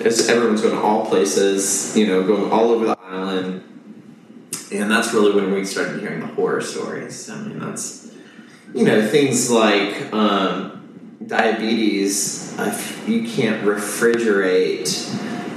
it's, 0.06 0.28
everyone's 0.30 0.62
going 0.62 0.76
to 0.76 0.82
all 0.82 1.06
places, 1.06 1.96
you 1.98 2.08
know, 2.08 2.24
going 2.24 2.52
all 2.52 2.72
over 2.72 2.86
the 2.86 3.00
island. 3.00 3.64
And 4.72 4.90
that's 4.90 5.14
really 5.14 5.34
when 5.34 5.54
we 5.54 5.66
started 5.66 6.02
hearing 6.02 6.20
the 6.20 6.28
horror 6.28 6.62
stories. 6.62 7.30
I 7.30 7.40
mean, 7.42 7.60
that's, 7.60 8.12
you 8.74 8.84
know, 8.84 9.08
things 9.08 9.52
like 9.52 10.12
um, 10.14 11.18
diabetes. 11.26 12.56
If 12.60 13.08
you 13.08 13.28
can't 13.28 13.64
refrigerate 13.64 15.10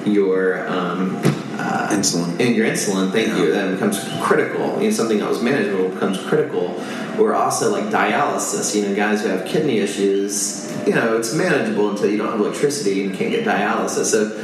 your 0.07 0.69
um, 0.69 1.17
uh, 1.59 1.89
Insulin. 1.91 2.39
and 2.39 2.55
your 2.55 2.67
insulin, 2.67 3.11
thank 3.13 3.29
you, 3.29 3.51
then 3.51 3.75
becomes 3.75 3.99
critical. 4.23 4.81
You 4.81 4.89
know, 4.89 4.91
something 4.91 5.19
that 5.19 5.29
was 5.29 5.43
manageable 5.43 5.89
becomes 5.89 6.19
critical. 6.19 6.75
Or 7.19 7.35
also 7.35 7.71
like 7.71 7.85
dialysis. 7.85 8.75
You 8.75 8.89
know, 8.89 8.95
guys 8.95 9.23
who 9.23 9.29
have 9.29 9.47
kidney 9.47 9.79
issues. 9.79 10.65
You 10.87 10.95
know, 10.95 11.17
it's 11.17 11.35
manageable 11.35 11.91
until 11.91 12.11
you 12.11 12.17
don't 12.17 12.31
have 12.31 12.41
electricity 12.41 13.05
and 13.05 13.15
can't 13.15 13.31
get 13.31 13.45
dialysis. 13.45 14.07
So 14.07 14.37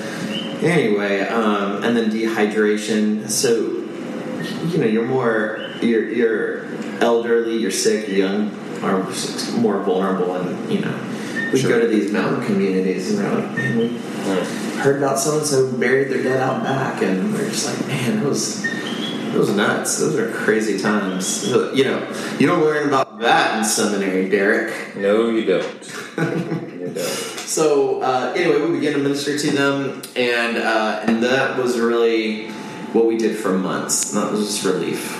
anyway, 0.66 1.20
um, 1.20 1.84
and 1.84 1.96
then 1.96 2.10
dehydration. 2.10 3.28
So 3.28 3.50
you 4.68 4.78
know, 4.78 4.86
you're 4.86 5.06
more 5.06 5.70
you're 5.80 6.08
you're 6.10 6.64
elderly, 7.00 7.56
you're 7.56 7.70
sick, 7.70 8.08
you're 8.08 8.18
young, 8.18 8.50
are 8.82 9.02
more 9.58 9.82
vulnerable, 9.82 10.34
and 10.36 10.72
you 10.72 10.80
know, 10.80 10.98
we 11.52 11.58
Sure. 11.60 11.70
go 11.70 11.80
to 11.80 11.88
these 11.88 12.12
mountain 12.12 12.44
communities 12.46 13.10
and 13.10 13.22
we're 13.22 13.40
like, 13.40 13.56
man, 13.56 13.78
we 13.78 13.88
heard 14.80 14.98
about 14.98 15.18
so 15.18 15.38
and 15.38 15.46
so 15.46 15.70
buried 15.72 16.10
their 16.10 16.22
dead 16.22 16.40
out 16.40 16.62
back, 16.62 17.02
and 17.02 17.32
we're 17.32 17.48
just 17.50 17.66
like, 17.66 17.86
man, 17.86 18.20
that 18.20 18.28
was 18.28 18.64
that 19.32 19.38
was 19.38 19.50
nuts. 19.50 19.98
Those 19.98 20.16
are 20.16 20.30
crazy 20.30 20.78
times. 20.78 21.48
You 21.48 21.84
know, 21.84 22.36
you 22.38 22.46
don't 22.46 22.60
learn 22.60 22.86
about 22.86 23.18
that 23.20 23.58
in 23.58 23.64
seminary, 23.64 24.28
Derek. 24.28 24.94
No, 24.94 25.30
you 25.30 25.46
don't. 25.46 26.70
you 26.78 26.86
don't. 26.86 26.96
so 26.98 28.02
uh, 28.02 28.34
anyway, 28.36 28.60
we 28.60 28.78
began 28.78 28.92
to 28.92 28.98
minister 28.98 29.38
to 29.38 29.50
them, 29.50 30.02
and 30.16 30.58
uh, 30.58 31.04
and 31.06 31.22
that 31.22 31.56
was 31.56 31.80
really 31.80 32.50
what 32.92 33.06
we 33.06 33.16
did 33.16 33.38
for 33.38 33.56
months. 33.56 34.12
And 34.12 34.22
that 34.22 34.30
was 34.30 34.46
just 34.46 34.64
relief. 34.66 35.18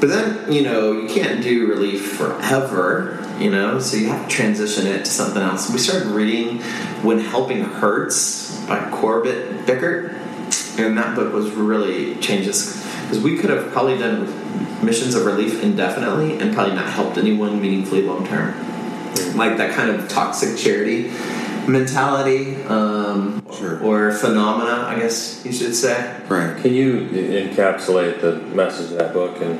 But 0.00 0.08
then 0.08 0.52
you 0.52 0.62
know 0.62 0.92
you 0.92 1.08
can't 1.08 1.40
do 1.40 1.68
relief 1.68 2.12
forever. 2.12 3.20
You 3.38 3.50
know, 3.50 3.78
so 3.78 3.96
you 3.96 4.08
have 4.08 4.28
to 4.28 4.34
transition 4.34 4.86
it 4.86 5.04
to 5.04 5.10
something 5.10 5.42
else. 5.42 5.70
We 5.70 5.78
started 5.78 6.08
reading 6.08 6.58
"When 7.02 7.20
Helping 7.20 7.62
Hurts" 7.62 8.58
by 8.66 8.90
Corbett 8.90 9.66
Fikkert, 9.66 10.12
and 10.78 10.98
that 10.98 11.14
book 11.14 11.32
was 11.32 11.50
really 11.52 12.16
changes 12.16 12.83
because 13.14 13.30
we 13.30 13.38
could 13.38 13.50
have 13.50 13.70
probably 13.72 13.96
done 13.96 14.24
missions 14.84 15.14
of 15.14 15.24
relief 15.24 15.62
indefinitely 15.62 16.38
and 16.38 16.52
probably 16.52 16.74
not 16.74 16.90
helped 16.90 17.16
anyone 17.16 17.60
meaningfully 17.60 18.02
long 18.02 18.26
term. 18.26 18.54
Like 19.36 19.56
that 19.58 19.74
kind 19.74 19.90
of 19.90 20.08
toxic 20.08 20.58
charity 20.58 21.12
mentality 21.68 22.56
um, 22.64 23.46
Sure. 23.52 23.80
or 23.82 24.12
phenomena, 24.12 24.86
I 24.88 24.98
guess 24.98 25.44
you 25.44 25.52
should 25.52 25.74
say. 25.74 26.20
Right. 26.28 26.60
Can 26.60 26.74
you 26.74 27.06
encapsulate 27.08 28.20
the 28.20 28.36
message 28.54 28.90
of 28.90 28.98
that 28.98 29.12
book 29.12 29.40
in 29.40 29.52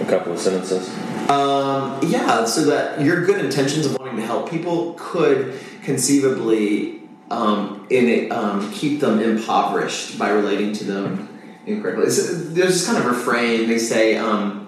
a 0.00 0.04
couple 0.08 0.32
of 0.32 0.38
sentences? 0.40 0.88
Um, 1.30 2.00
yeah, 2.02 2.44
so 2.44 2.64
that 2.64 3.00
your 3.00 3.24
good 3.24 3.44
intentions 3.44 3.86
of 3.86 3.96
wanting 3.98 4.16
to 4.16 4.26
help 4.26 4.50
people 4.50 4.94
could 4.98 5.58
conceivably 5.82 7.00
um, 7.30 7.86
in 7.90 8.08
it, 8.08 8.32
um, 8.32 8.72
keep 8.72 9.00
them 9.00 9.20
impoverished 9.20 10.18
by 10.18 10.30
relating 10.30 10.72
to 10.74 10.84
them 10.84 11.28
incorrectly. 11.66 12.10
So 12.10 12.22
there's 12.22 12.72
this 12.72 12.86
kind 12.86 12.98
of 12.98 13.06
refrain 13.06 13.68
they 13.68 13.78
say. 13.78 14.16
Um, 14.16 14.66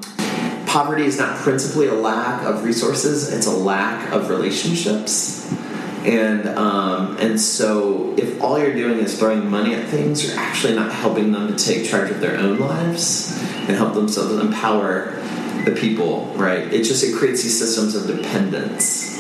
Poverty 0.67 1.07
is 1.07 1.19
not 1.19 1.39
principally 1.39 1.87
a 1.87 1.95
lack 1.95 2.45
of 2.45 2.63
resources; 2.63 3.33
it's 3.33 3.47
a 3.47 3.57
lack 3.57 4.13
of 4.13 4.29
relationships. 4.29 5.51
And 6.05 6.47
um, 6.47 7.17
and 7.19 7.41
so, 7.41 8.15
if 8.19 8.41
all 8.43 8.59
you're 8.59 8.75
doing 8.75 8.99
is 8.99 9.19
throwing 9.19 9.49
money 9.49 9.75
at 9.75 9.87
things, 9.89 10.27
you're 10.27 10.39
actually 10.39 10.75
not 10.75 10.93
helping 10.93 11.33
them 11.33 11.49
to 11.49 11.65
take 11.65 11.89
charge 11.89 12.11
of 12.11 12.21
their 12.21 12.37
own 12.37 12.59
lives 12.59 13.33
and 13.67 13.71
help 13.71 13.95
themselves 13.95 14.35
empower 14.35 15.13
the 15.65 15.75
people. 15.75 16.27
Right? 16.37 16.71
It 16.73 16.85
just 16.85 17.03
it 17.03 17.17
creates 17.17 17.43
these 17.43 17.59
systems 17.59 17.95
of 17.95 18.07
dependence. 18.07 19.19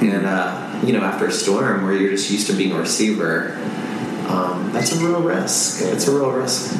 And 0.00 0.24
uh, 0.24 0.80
you 0.84 0.92
know, 0.92 1.00
after 1.00 1.26
a 1.26 1.32
storm 1.32 1.82
where 1.84 1.94
you're 1.94 2.12
just 2.12 2.30
used 2.30 2.46
to 2.46 2.52
being 2.52 2.70
a 2.70 2.78
receiver, 2.78 3.58
um, 4.28 4.70
that's 4.72 4.94
a 5.00 5.04
real 5.04 5.20
risk. 5.20 5.82
It's 5.82 6.06
a 6.06 6.12
real 6.16 6.30
risk. 6.30 6.74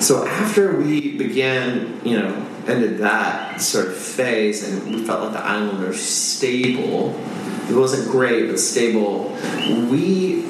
So 0.00 0.26
after 0.26 0.76
we 0.76 1.16
began, 1.16 2.00
you 2.04 2.18
know, 2.18 2.46
ended 2.66 2.98
that 2.98 3.60
sort 3.60 3.88
of 3.88 3.96
phase, 3.96 4.62
and 4.68 4.94
we 4.94 5.04
felt 5.04 5.22
like 5.22 5.32
the 5.32 5.44
island 5.44 5.80
was 5.80 6.00
stable. 6.00 7.18
It 7.68 7.74
wasn't 7.74 8.10
great, 8.10 8.48
but 8.48 8.58
stable. 8.58 9.36
We 9.90 10.44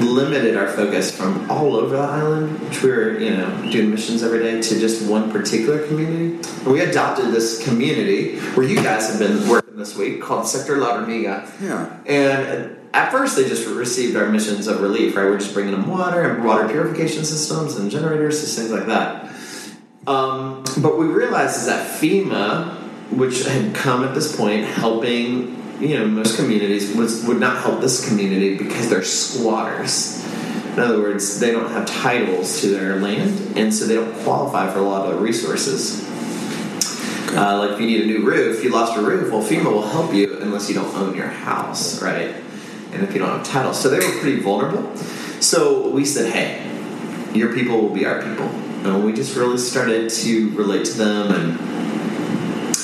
limited 0.00 0.56
our 0.56 0.68
focus 0.68 1.16
from 1.16 1.50
all 1.50 1.76
over 1.76 1.96
the 1.96 2.02
island, 2.02 2.58
which 2.60 2.82
we 2.82 2.90
were, 2.90 3.18
you 3.18 3.30
know, 3.30 3.70
doing 3.70 3.90
missions 3.90 4.22
every 4.22 4.40
day, 4.40 4.60
to 4.60 4.78
just 4.78 5.08
one 5.08 5.30
particular 5.30 5.86
community. 5.86 6.36
And 6.64 6.66
we 6.66 6.80
adopted 6.80 7.32
this 7.32 7.64
community 7.64 8.38
where 8.54 8.66
you 8.66 8.76
guys 8.76 9.08
have 9.10 9.18
been 9.18 9.48
working 9.48 9.76
this 9.76 9.96
week 9.96 10.20
called 10.20 10.46
Sector 10.46 10.78
La 10.78 10.98
Hormiga. 10.98 11.50
Yeah. 11.60 11.96
And 12.06 12.76
at 12.94 13.10
first, 13.10 13.36
they 13.36 13.48
just 13.48 13.66
received 13.66 14.16
our 14.16 14.28
missions 14.28 14.68
of 14.68 14.80
relief, 14.80 15.16
right? 15.16 15.24
We're 15.24 15.38
just 15.38 15.52
bringing 15.52 15.72
them 15.72 15.88
water 15.88 16.22
and 16.22 16.44
water 16.44 16.68
purification 16.68 17.24
systems 17.24 17.76
and 17.76 17.90
generators, 17.90 18.40
just 18.40 18.56
things 18.56 18.70
like 18.70 18.86
that. 18.86 19.34
Um, 20.06 20.62
but 20.78 20.96
we 20.96 21.06
realized 21.06 21.56
is 21.56 21.66
that 21.66 22.00
FEMA, 22.00 22.72
which 23.10 23.44
had 23.46 23.74
come 23.74 24.04
at 24.04 24.14
this 24.14 24.36
point, 24.36 24.64
helping 24.64 25.60
you 25.80 25.98
know 25.98 26.06
most 26.06 26.36
communities, 26.36 26.94
was 26.94 27.24
would 27.26 27.40
not 27.40 27.62
help 27.62 27.80
this 27.80 28.08
community 28.08 28.56
because 28.56 28.88
they're 28.88 29.02
squatters. 29.02 30.24
In 30.74 30.78
other 30.78 31.00
words, 31.00 31.40
they 31.40 31.50
don't 31.50 31.70
have 31.70 31.86
titles 31.86 32.60
to 32.60 32.68
their 32.68 33.00
land, 33.00 33.56
and 33.56 33.74
so 33.74 33.86
they 33.86 33.96
don't 33.96 34.14
qualify 34.22 34.72
for 34.72 34.78
a 34.78 34.82
lot 34.82 35.06
of 35.08 35.16
the 35.16 35.20
resources. 35.20 36.08
Uh, 37.36 37.58
like 37.58 37.72
if 37.72 37.80
you 37.80 37.86
need 37.86 38.02
a 38.02 38.06
new 38.06 38.24
roof, 38.24 38.62
you 38.62 38.70
lost 38.70 38.94
your 38.94 39.04
roof. 39.04 39.32
Well, 39.32 39.42
FEMA 39.42 39.64
will 39.64 39.88
help 39.88 40.14
you 40.14 40.38
unless 40.40 40.68
you 40.68 40.76
don't 40.76 40.94
own 40.94 41.16
your 41.16 41.26
house, 41.26 42.00
right? 42.00 42.43
And 42.94 43.02
if 43.02 43.12
you 43.12 43.18
don't 43.18 43.28
have 43.28 43.44
title, 43.44 43.74
so 43.74 43.88
they 43.88 43.98
were 43.98 44.20
pretty 44.20 44.40
vulnerable. 44.40 44.96
So 45.40 45.88
we 45.88 46.04
said, 46.04 46.32
hey, 46.32 46.62
your 47.36 47.52
people 47.52 47.80
will 47.80 47.92
be 47.92 48.06
our 48.06 48.22
people, 48.22 48.46
and 48.46 49.04
we 49.04 49.12
just 49.12 49.36
really 49.36 49.58
started 49.58 50.08
to 50.08 50.50
relate 50.50 50.84
to 50.86 50.92
them 50.92 51.32
and 51.32 51.58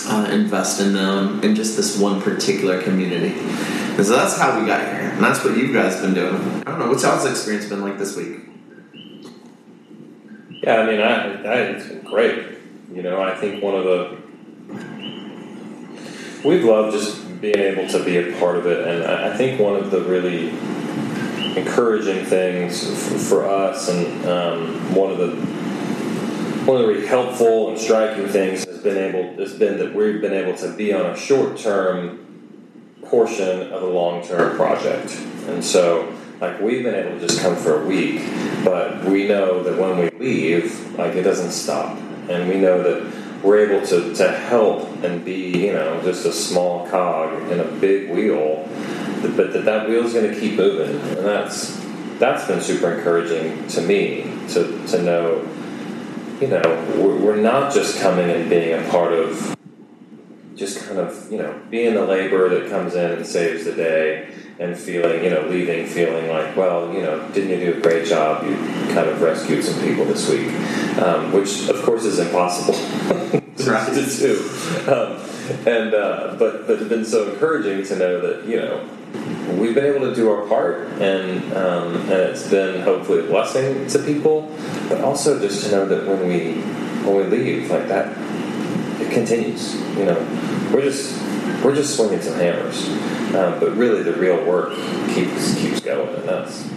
uh, 0.09 0.29
invest 0.33 0.81
in 0.81 0.93
them 0.93 1.43
in 1.45 1.55
just 1.55 1.77
this 1.77 1.97
one 1.99 2.21
particular 2.21 2.83
community. 2.83 3.39
And 3.39 4.05
so 4.05 4.17
that's 4.17 4.37
how 4.37 4.59
we 4.61 4.67
got 4.67 4.81
here, 4.81 5.11
and 5.11 5.23
that's 5.23 5.45
what 5.45 5.57
you 5.57 5.73
guys 5.73 5.95
have 5.95 6.03
been 6.03 6.15
doing. 6.15 6.63
I 6.67 6.71
don't 6.71 6.81
know 6.81 6.89
what's 6.89 7.05
y'all's 7.05 7.25
experience 7.27 7.69
been 7.69 7.81
like 7.81 7.97
this 7.97 8.17
week. 8.17 8.41
Yeah, 10.63 10.81
I 10.81 10.87
mean, 10.87 11.01
I, 11.01 11.43
I, 11.45 11.55
it's 11.71 11.87
been 11.87 12.03
great. 12.03 12.59
You 12.93 13.03
know, 13.03 13.23
I 13.23 13.37
think 13.37 13.63
one 13.63 13.77
of 13.77 13.85
the 13.85 14.19
we've 16.45 16.65
loved 16.65 16.97
just 16.97 17.30
being 17.41 17.59
able 17.59 17.89
to 17.89 18.05
be 18.05 18.19
a 18.19 18.39
part 18.39 18.57
of 18.57 18.67
it, 18.67 18.87
and 18.87 19.05
I, 19.05 19.37
think 19.37 19.59
one 19.59 19.75
of 19.75 19.91
the 19.91 20.03
really 20.03 20.51
encouraging 21.57 22.25
things 22.27 23.29
for 23.29 23.47
us, 23.47 23.89
and 23.89 24.27
um, 24.27 24.95
one 24.95 25.11
of 25.11 25.19
the 25.19 25.31
one 26.67 26.81
of 26.81 26.87
the 26.87 26.93
really 26.93 27.07
helpful 27.07 27.71
and 27.71 27.79
striking 27.79 28.29
things 28.29 28.65
has 28.67 28.79
been 28.83 28.99
able 28.99 29.35
has 29.37 29.55
been 29.55 29.79
that 29.79 29.95
we've 29.95 30.21
been 30.21 30.35
able 30.35 30.57
to 30.59 30.71
be 30.77 30.93
on 30.93 31.07
a 31.07 31.17
short 31.17 31.57
term 31.57 32.27
portion 33.07 33.73
of 33.73 33.83
a 33.83 33.87
long 33.87 34.23
term 34.27 34.55
project, 34.57 35.17
and 35.49 35.65
so 35.65 36.15
like 36.41 36.61
we've 36.61 36.83
been 36.83 36.95
able 36.95 37.19
to 37.19 37.27
just 37.27 37.41
come 37.41 37.57
for 37.57 37.83
a 37.83 37.87
week, 37.87 38.23
but 38.65 39.03
we 39.05 39.27
know 39.27 39.63
that 39.63 39.79
when 39.79 39.99
we 39.99 40.11
leave, 40.19 40.99
like 40.99 41.15
it 41.15 41.23
doesn't 41.23 41.53
stop, 41.53 41.97
and 42.29 42.49
we 42.51 42.57
know 42.57 42.83
that 42.83 43.30
we're 43.43 43.71
able 43.71 43.87
to, 43.87 44.15
to 44.15 44.31
help 44.31 44.89
and 45.03 45.25
be 45.25 45.67
you 45.67 45.73
know 45.73 46.01
just 46.03 46.27
a 46.27 46.33
small 46.33 46.87
cog 46.89 47.51
in 47.51 47.61
a 47.61 47.65
big 47.65 48.11
wheel, 48.11 48.69
but 49.23 49.53
that 49.53 49.65
that 49.65 49.89
wheel's 49.89 50.13
going 50.13 50.33
to 50.33 50.39
keep 50.39 50.55
moving, 50.55 51.01
and 51.17 51.25
that's 51.25 51.81
that's 52.19 52.47
been 52.47 52.61
super 52.61 52.93
encouraging 52.93 53.67
to 53.69 53.81
me 53.81 54.23
to 54.49 54.87
to 54.89 55.03
know 55.03 55.49
you 56.41 56.49
know 56.49 56.63
we're, 56.97 57.17
we're 57.17 57.37
not 57.37 57.73
just 57.73 58.01
coming 58.01 58.31
and 58.31 58.49
being 58.51 58.79
a 58.79 58.91
part 58.91 59.13
of 59.13 59.57
just 60.55 60.87
kind 60.87 60.99
of 60.99 61.31
you 61.33 61.39
know 61.39 61.59
being 61.71 61.95
the 61.95 62.05
laborer 62.05 62.49
that 62.51 62.69
comes 62.69 62.95
in 62.95 63.13
and 63.13 63.27
saves 63.27 63.65
the 63.65 63.73
day 63.73 64.33
and 64.59 64.77
feeling 64.77 65.25
you 65.25 65.31
know 65.31 65.47
leaving 65.49 65.87
feeling 65.87 66.29
like 66.29 66.55
well 66.57 66.93
you 66.93 67.01
know 67.01 67.27
didn't 67.31 67.51
you 67.51 67.73
do 67.73 67.79
a 67.79 67.81
great 67.81 68.07
job? 68.07 68.45
You 68.45 68.55
kind 68.93 69.09
of 69.09 69.21
rescued 69.23 69.65
some 69.65 69.81
people 69.81 70.05
this 70.05 70.29
week 70.29 70.49
um, 70.99 71.33
which 71.33 71.69
of 71.69 71.83
course 71.83 72.05
is 72.05 72.19
impossible 72.19 72.75
Right. 73.67 73.93
to 73.93 74.37
um, 74.91 75.21
and 75.67 75.95
uh, 75.95 76.37
but 76.39 76.67
but 76.67 76.81
it's 76.81 76.89
been 76.89 77.05
so 77.05 77.33
encouraging 77.33 77.85
to 77.87 77.97
know 77.97 78.21
that 78.21 78.47
you 78.47 78.57
know 78.57 78.89
we've 79.59 79.75
been 79.75 79.85
able 79.85 80.09
to 80.09 80.15
do 80.15 80.31
our 80.31 80.47
part 80.47 80.89
and 81.01 81.53
um, 81.55 81.97
and 81.97 82.11
it's 82.11 82.49
been 82.49 82.83
hopefully 82.83 83.21
a 83.21 83.23
blessing 83.25 83.87
to 83.89 83.99
people 84.01 84.55
but 84.89 85.01
also 85.01 85.39
just 85.41 85.65
to 85.65 85.73
know 85.73 85.87
that 85.87 86.07
when 86.07 86.29
we 86.29 86.61
when 87.05 87.17
we 87.17 87.25
leave 87.25 87.71
like 87.71 87.89
that 87.89 88.17
it 89.01 89.11
continues. 89.11 89.75
You 89.97 90.07
know, 90.07 90.71
we're 90.73 90.83
just 90.83 91.21
we're 91.65 91.75
just 91.75 91.97
swinging 91.97 92.21
some 92.21 92.35
hammers, 92.35 92.89
um, 93.35 93.59
but 93.61 93.77
really 93.77 94.03
the 94.03 94.13
real 94.13 94.45
work 94.45 94.75
keeps 95.15 95.55
keeps 95.57 95.81
going, 95.81 96.15
and 96.15 96.29
that's 96.29 96.69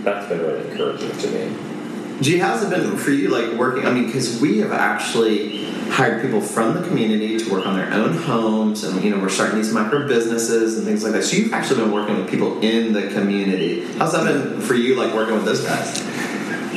that's 0.00 0.28
been 0.28 0.40
really 0.40 0.70
encouraging 0.70 1.16
to 1.16 1.28
me. 1.28 2.18
Gee, 2.20 2.38
how's 2.38 2.62
it 2.62 2.70
been 2.70 2.96
for 2.96 3.10
you, 3.10 3.28
like 3.28 3.58
working? 3.58 3.86
I 3.86 3.92
mean, 3.92 4.06
because 4.06 4.40
we 4.40 4.58
have 4.58 4.72
actually 4.72 5.61
hired 5.92 6.22
people 6.22 6.40
from 6.40 6.72
the 6.72 6.88
community 6.88 7.36
to 7.36 7.52
work 7.52 7.66
on 7.66 7.76
their 7.76 7.92
own 7.92 8.16
homes, 8.16 8.82
and 8.82 9.04
you 9.04 9.10
know, 9.10 9.20
we're 9.20 9.28
starting 9.28 9.56
these 9.56 9.72
micro 9.72 10.08
businesses 10.08 10.78
and 10.78 10.86
things 10.86 11.04
like 11.04 11.12
that. 11.12 11.22
So 11.22 11.36
you've 11.36 11.52
actually 11.52 11.82
been 11.82 11.92
working 11.92 12.16
with 12.16 12.30
people 12.30 12.60
in 12.62 12.94
the 12.94 13.08
community. 13.08 13.84
How's 13.98 14.12
that 14.12 14.24
been 14.24 14.60
for 14.62 14.74
you, 14.74 14.94
like 14.94 15.12
working 15.14 15.34
with 15.34 15.44
those 15.44 15.60
guys? 15.60 16.02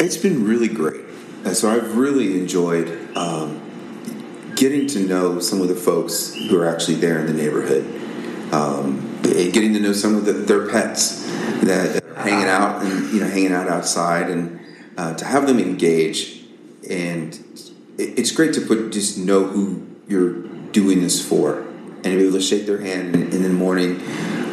It's 0.02 0.18
been 0.18 0.44
really 0.44 0.68
great. 0.68 1.06
And 1.46 1.56
so 1.56 1.70
I've 1.70 1.96
really 1.96 2.38
enjoyed 2.38 3.16
um, 3.16 3.62
getting 4.56 4.86
to 4.88 5.00
know 5.00 5.40
some 5.40 5.62
of 5.62 5.70
the 5.70 5.76
folks 5.76 6.34
who 6.34 6.60
are 6.60 6.68
actually 6.68 6.96
there 6.96 7.20
in 7.20 7.28
the 7.28 7.34
neighborhood. 7.34 7.86
Um, 8.52 9.20
and 9.24 9.52
getting 9.54 9.74
to 9.74 9.80
know 9.80 9.94
some 9.94 10.16
of 10.16 10.26
the, 10.26 10.34
their 10.34 10.70
pets 10.70 11.26
that 11.62 12.04
are 12.04 12.16
hanging 12.16 12.48
out 12.48 12.84
and 12.84 13.12
you 13.12 13.22
know 13.22 13.28
hanging 13.28 13.54
out 13.54 13.70
outside, 13.70 14.30
and 14.30 14.60
uh, 14.98 15.14
to 15.16 15.26
have 15.26 15.48
them 15.48 15.60
engage. 15.60 16.44
And 16.90 17.34
it's 17.98 18.32
great 18.32 18.54
to 18.54 18.62
put 18.62 18.92
just 18.92 19.18
know 19.18 19.46
who 19.46 19.86
you're 20.08 20.34
doing 20.72 21.02
this 21.02 21.26
for, 21.26 21.60
and 21.60 22.04
to 22.04 22.18
be 22.18 22.28
able 22.28 22.34
to 22.34 22.42
shake 22.42 22.66
their 22.66 22.82
hand 22.82 23.16
and 23.16 23.34
in 23.34 23.44
the 23.44 23.50
morning, 23.50 24.00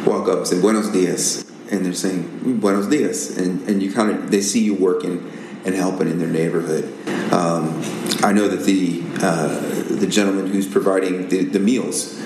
walk 0.05 0.27
up 0.27 0.39
and 0.39 0.47
say 0.47 0.59
"Buenos 0.59 0.89
dias," 0.89 1.49
and 1.71 1.85
they're 1.85 1.93
saying 1.93 2.59
"Buenos 2.59 2.87
dias," 2.87 3.37
and 3.37 3.67
and 3.67 3.81
you 3.81 3.91
kind 3.91 4.11
of 4.11 4.31
they 4.31 4.41
see 4.41 4.63
you 4.63 4.75
working 4.75 5.31
and 5.65 5.75
helping 5.75 6.09
in 6.09 6.19
their 6.19 6.27
neighborhood. 6.27 6.85
Um, 7.33 7.81
I 8.23 8.31
know 8.31 8.47
that 8.47 8.65
the 8.65 9.03
uh, 9.21 9.47
the 9.95 10.07
gentleman 10.07 10.47
who's 10.47 10.67
providing 10.67 11.29
the, 11.29 11.45
the 11.45 11.59
meals 11.59 12.19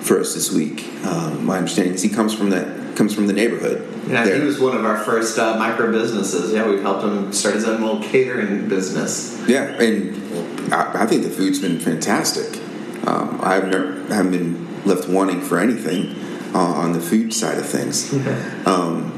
for 0.00 0.20
us 0.20 0.34
this 0.34 0.52
week, 0.52 0.84
um, 1.04 1.44
my 1.44 1.56
understanding 1.56 1.94
is 1.94 2.02
he 2.02 2.10
comes 2.10 2.34
from 2.34 2.50
that 2.50 2.96
comes 2.96 3.14
from 3.14 3.26
the 3.26 3.32
neighborhood. 3.32 3.90
Yeah, 4.06 4.24
there. 4.24 4.38
he 4.38 4.44
was 4.44 4.60
one 4.60 4.76
of 4.76 4.84
our 4.84 4.98
first 4.98 5.38
uh, 5.38 5.56
micro 5.58 5.90
businesses. 5.90 6.52
Yeah, 6.52 6.68
we've 6.68 6.82
helped 6.82 7.04
him 7.04 7.32
start 7.32 7.54
his 7.54 7.64
own 7.64 7.80
little 7.80 8.02
catering 8.02 8.68
business. 8.68 9.42
Yeah, 9.48 9.64
and 9.80 10.43
I, 10.72 11.02
I 11.02 11.06
think 11.06 11.22
the 11.24 11.30
food's 11.30 11.58
been 11.60 11.78
fantastic. 11.80 12.60
Um, 13.06 13.38
I've 13.42 13.68
never 13.68 14.02
haven't 14.14 14.32
been 14.32 14.84
left 14.84 15.08
wanting 15.08 15.40
for 15.42 15.58
anything 15.58 16.14
uh, 16.54 16.58
on 16.58 16.92
the 16.92 17.00
food 17.00 17.32
side 17.34 17.58
of 17.58 17.66
things. 17.66 18.12
Um, 18.66 19.10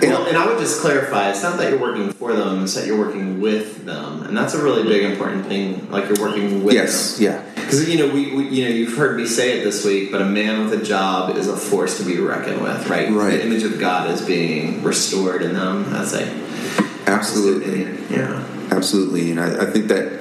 and- 0.00 0.12
Well, 0.12 0.26
and 0.26 0.36
I 0.36 0.46
would 0.46 0.58
just 0.58 0.80
clarify: 0.80 1.30
it's 1.30 1.42
not 1.42 1.58
that 1.58 1.70
you're 1.70 1.80
working 1.80 2.12
for 2.12 2.32
them; 2.32 2.64
it's 2.64 2.74
that 2.74 2.86
you're 2.86 2.98
working 2.98 3.40
with 3.40 3.84
them, 3.84 4.22
and 4.22 4.36
that's 4.36 4.54
a 4.54 4.62
really 4.62 4.82
big, 4.84 5.02
important 5.04 5.46
thing. 5.46 5.90
Like 5.90 6.08
you're 6.08 6.20
working 6.20 6.62
with 6.64 6.74
yes, 6.74 7.16
them. 7.16 7.24
yeah, 7.24 7.54
Because 7.54 7.88
you 7.88 7.98
know, 7.98 8.12
we, 8.12 8.34
we 8.34 8.48
you 8.48 8.64
know, 8.64 8.70
you've 8.70 8.96
heard 8.96 9.16
me 9.16 9.26
say 9.26 9.58
it 9.58 9.64
this 9.64 9.84
week, 9.84 10.10
but 10.12 10.22
a 10.22 10.24
man 10.24 10.64
with 10.68 10.80
a 10.80 10.84
job 10.84 11.36
is 11.36 11.48
a 11.48 11.56
force 11.56 11.98
to 11.98 12.04
be 12.04 12.18
reckoned 12.18 12.62
with, 12.62 12.88
right? 12.88 13.10
Right. 13.10 13.30
The 13.32 13.44
image 13.46 13.62
of 13.64 13.78
God 13.80 14.10
is 14.10 14.22
being 14.22 14.82
restored 14.84 15.42
in 15.42 15.54
them 15.54 15.84
as 15.94 16.14
a 16.14 16.26
absolutely. 17.06 17.82
yeah. 18.14 18.44
Absolutely, 18.70 19.30
and 19.30 19.40
I, 19.40 19.62
I 19.62 19.70
think 19.70 19.88
that 19.88 20.12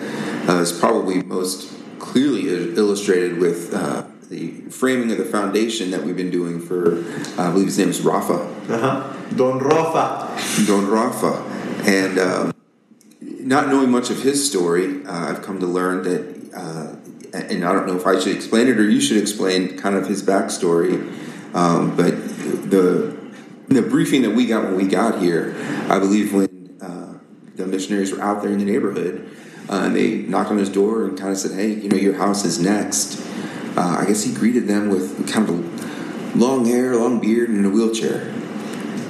uh, 0.47 0.59
is 0.61 0.71
probably 0.71 1.21
most 1.23 1.73
clearly 1.99 2.49
illustrated 2.75 3.37
with 3.37 3.73
uh, 3.73 4.03
the 4.29 4.51
framing 4.69 5.11
of 5.11 5.17
the 5.17 5.25
foundation 5.25 5.91
that 5.91 6.03
we've 6.03 6.17
been 6.17 6.31
doing 6.31 6.59
for, 6.59 6.99
uh, 7.39 7.47
I 7.47 7.51
believe 7.51 7.67
his 7.67 7.77
name 7.77 7.89
is 7.89 8.01
Rafa, 8.01 8.33
Uh 8.69 8.77
huh. 8.77 9.13
Don 9.35 9.59
Rafa. 9.59 10.65
Don 10.65 10.87
Rafa, 10.87 11.43
and 11.85 12.19
um, 12.19 12.53
not 13.21 13.67
knowing 13.67 13.89
much 13.91 14.09
of 14.09 14.21
his 14.21 14.47
story, 14.47 15.05
uh, 15.05 15.29
I've 15.29 15.41
come 15.41 15.59
to 15.59 15.65
learn 15.65 16.03
that, 16.03 16.53
uh, 16.55 17.37
and 17.37 17.63
I 17.65 17.73
don't 17.73 17.87
know 17.87 17.95
if 17.95 18.05
I 18.05 18.19
should 18.19 18.35
explain 18.35 18.67
it 18.67 18.77
or 18.77 18.89
you 18.89 19.01
should 19.01 19.17
explain 19.17 19.77
kind 19.77 19.95
of 19.95 20.07
his 20.07 20.23
backstory, 20.23 20.95
um, 21.53 21.95
but 21.95 22.11
the 22.69 23.17
the 23.67 23.81
briefing 23.81 24.21
that 24.21 24.31
we 24.31 24.45
got 24.45 24.63
when 24.63 24.75
we 24.77 24.87
got 24.87 25.19
here, 25.21 25.55
I 25.89 25.99
believe 25.99 26.33
when 26.33 26.77
uh, 26.81 27.19
the 27.55 27.67
missionaries 27.67 28.13
were 28.13 28.21
out 28.21 28.41
there 28.41 28.51
in 28.51 28.59
the 28.59 28.65
neighborhood, 28.65 29.29
uh, 29.69 29.81
and 29.85 29.95
they 29.95 30.17
knocked 30.17 30.51
on 30.51 30.57
his 30.57 30.69
door 30.69 31.05
and 31.05 31.17
kind 31.17 31.31
of 31.31 31.37
said, 31.37 31.57
"Hey, 31.57 31.73
you 31.73 31.89
know, 31.89 31.97
your 31.97 32.15
house 32.15 32.45
is 32.45 32.59
next." 32.59 33.21
Uh, 33.75 33.97
I 33.99 34.05
guess 34.05 34.23
he 34.23 34.33
greeted 34.33 34.67
them 34.67 34.89
with 34.89 35.31
kind 35.31 35.47
of 35.47 36.35
long 36.35 36.65
hair, 36.65 36.95
long 36.95 37.19
beard, 37.19 37.49
and 37.49 37.65
a 37.65 37.69
wheelchair. 37.69 38.33